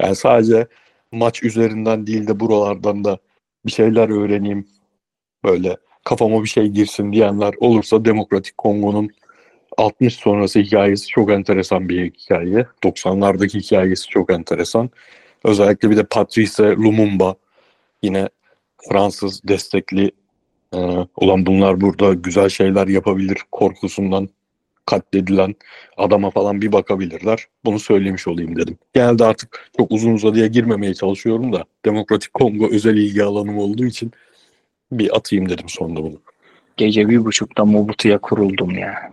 Yani 0.00 0.16
sadece 0.16 0.66
maç 1.12 1.42
üzerinden 1.42 2.06
değil 2.06 2.28
de 2.28 2.40
buralardan 2.40 3.04
da 3.04 3.18
bir 3.66 3.72
şeyler 3.72 4.08
öğreneyim 4.08 4.68
böyle 5.44 5.76
kafama 6.04 6.42
bir 6.42 6.48
şey 6.48 6.66
girsin 6.66 7.12
diyenler 7.12 7.54
olursa 7.60 8.04
Demokratik 8.04 8.58
Kongo'nun 8.58 9.10
60 9.76 10.14
sonrası 10.14 10.58
hikayesi 10.58 11.06
çok 11.06 11.30
enteresan 11.30 11.88
bir 11.88 12.12
hikaye. 12.12 12.66
90'lardaki 12.84 13.60
hikayesi 13.60 14.08
çok 14.08 14.32
enteresan. 14.32 14.90
Özellikle 15.44 15.90
bir 15.90 15.96
de 15.96 16.04
Patrice 16.04 16.62
Lumumba 16.62 17.34
yine 18.02 18.28
Fransız 18.88 19.42
destekli 19.48 20.10
e, 20.74 20.78
olan 21.16 21.46
bunlar 21.46 21.80
burada 21.80 22.14
güzel 22.14 22.48
şeyler 22.48 22.88
yapabilir 22.88 23.38
korkusundan 23.52 24.28
katledilen 24.86 25.54
adama 25.96 26.30
falan 26.30 26.62
bir 26.62 26.72
bakabilirler. 26.72 27.46
Bunu 27.64 27.78
söylemiş 27.78 28.28
olayım 28.28 28.56
dedim. 28.56 28.78
Genelde 28.94 29.24
artık 29.24 29.70
çok 29.76 29.92
uzun 29.92 30.12
uzadıya 30.12 30.46
girmemeye 30.46 30.94
çalışıyorum 30.94 31.52
da 31.52 31.64
Demokratik 31.84 32.34
Kongo 32.34 32.68
özel 32.70 32.96
ilgi 32.96 33.24
alanım 33.24 33.58
olduğu 33.58 33.84
için 33.84 34.12
bir 34.98 35.16
atayım 35.16 35.48
dedim 35.48 35.68
sonunda 35.68 36.02
bunu. 36.02 36.20
Gece 36.76 37.08
bir 37.08 37.24
buçukta 37.24 37.64
Mobutu'ya 37.64 38.18
kuruldum 38.18 38.78
ya. 38.78 39.12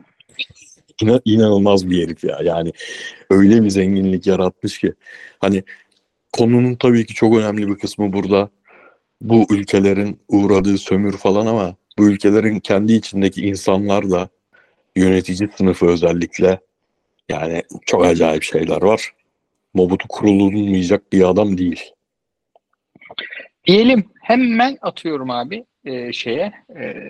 İna, 1.02 1.22
inanılmaz 1.26 1.90
bir 1.90 2.04
herif 2.04 2.24
ya. 2.24 2.40
Yani 2.44 2.72
öyle 3.30 3.64
bir 3.64 3.70
zenginlik 3.70 4.28
yaratmış 4.28 4.80
ki. 4.80 4.94
Hani 5.40 5.64
konunun 6.34 6.76
tabii 6.76 7.06
ki 7.06 7.14
çok 7.14 7.38
önemli 7.38 7.68
bir 7.68 7.76
kısmı 7.76 8.14
burada. 8.14 8.50
Bu 9.22 9.48
ülkelerin 9.50 10.20
uğradığı 10.28 10.78
sömür 10.78 11.18
falan 11.18 11.46
ama 11.46 11.76
bu 11.98 12.10
ülkelerin 12.10 12.60
kendi 12.60 12.94
içindeki 12.94 13.42
insanlar 13.42 14.12
da 14.12 14.30
yönetici 14.96 15.50
sınıfı 15.58 15.86
özellikle 15.86 16.60
yani 17.30 17.64
çok 17.86 18.06
acayip 18.06 18.44
şeyler 18.44 18.82
var. 18.82 19.14
Mobutu 19.74 20.08
kurulmayacak 20.08 21.14
bir 21.14 21.30
adam 21.30 21.58
değil. 21.58 21.92
Diyelim 23.66 24.04
hemen 24.22 24.78
atıyorum 24.82 25.30
abi 25.30 25.66
e, 25.86 26.14
şeye 26.14 26.54
e, 26.80 27.10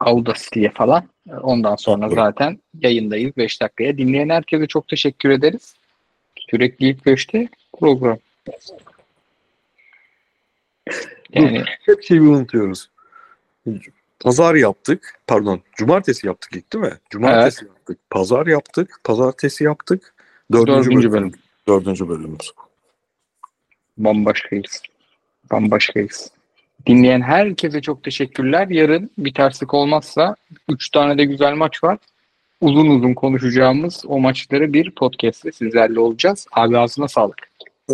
Audacity'ye 0.00 0.70
falan. 0.70 1.08
E, 1.30 1.32
Ondan 1.34 1.76
sonra 1.76 2.08
zaten 2.08 2.58
yayındayız 2.80 3.36
5 3.36 3.60
dakikaya. 3.62 3.98
Dinleyen 3.98 4.28
herkese 4.28 4.66
çok 4.66 4.88
teşekkür 4.88 5.30
ederiz. 5.30 5.74
Sürekli 6.50 6.88
ilk 6.88 7.06
5'te 7.06 7.48
program. 7.80 8.18
Yani 11.32 11.64
Hep 11.86 12.02
şeyi 12.02 12.20
unutuyoruz. 12.20 12.90
Pazar 14.20 14.54
yaptık. 14.54 15.20
Pardon. 15.26 15.60
Cumartesi 15.76 16.26
yaptık 16.26 16.56
ilk 16.56 16.72
değil 16.72 16.84
mi? 16.84 16.92
Cumartesi 17.10 17.64
yaptık. 17.64 17.98
Pazar 18.10 18.46
yaptık. 18.46 19.00
Pazartesi 19.04 19.64
yaptık. 19.64 20.14
Dördüncü, 20.52 20.90
Dördüncü 20.90 21.12
bölüm. 21.12 21.22
bölüm. 21.22 21.40
Dördüncü 21.68 22.08
bölümümüz. 22.08 22.52
bambaşkayız. 23.98 24.82
Bambaşkayız. 25.52 26.30
Dinleyen 26.86 27.20
herkese 27.20 27.80
çok 27.80 28.02
teşekkürler. 28.04 28.68
Yarın 28.68 29.10
bir 29.18 29.34
terslik 29.34 29.74
olmazsa 29.74 30.36
3 30.68 30.90
tane 30.90 31.18
de 31.18 31.24
güzel 31.24 31.54
maç 31.54 31.84
var. 31.84 31.98
Uzun 32.60 32.86
uzun 32.86 33.14
konuşacağımız 33.14 34.04
o 34.06 34.20
maçları 34.20 34.72
bir 34.72 34.90
podcast'te 34.90 35.52
sizlerle 35.52 36.00
olacağız. 36.00 36.46
Abi 36.52 36.78
ağzına 36.78 37.08
sağlık. 37.08 37.36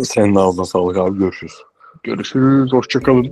Senin 0.03 0.35
ağzına 0.35 0.65
sağlık 0.65 0.97
abi 0.97 1.19
görüşürüz. 1.19 1.53
Görüşürüz. 2.03 2.73
Hoşçakalın. 2.73 3.31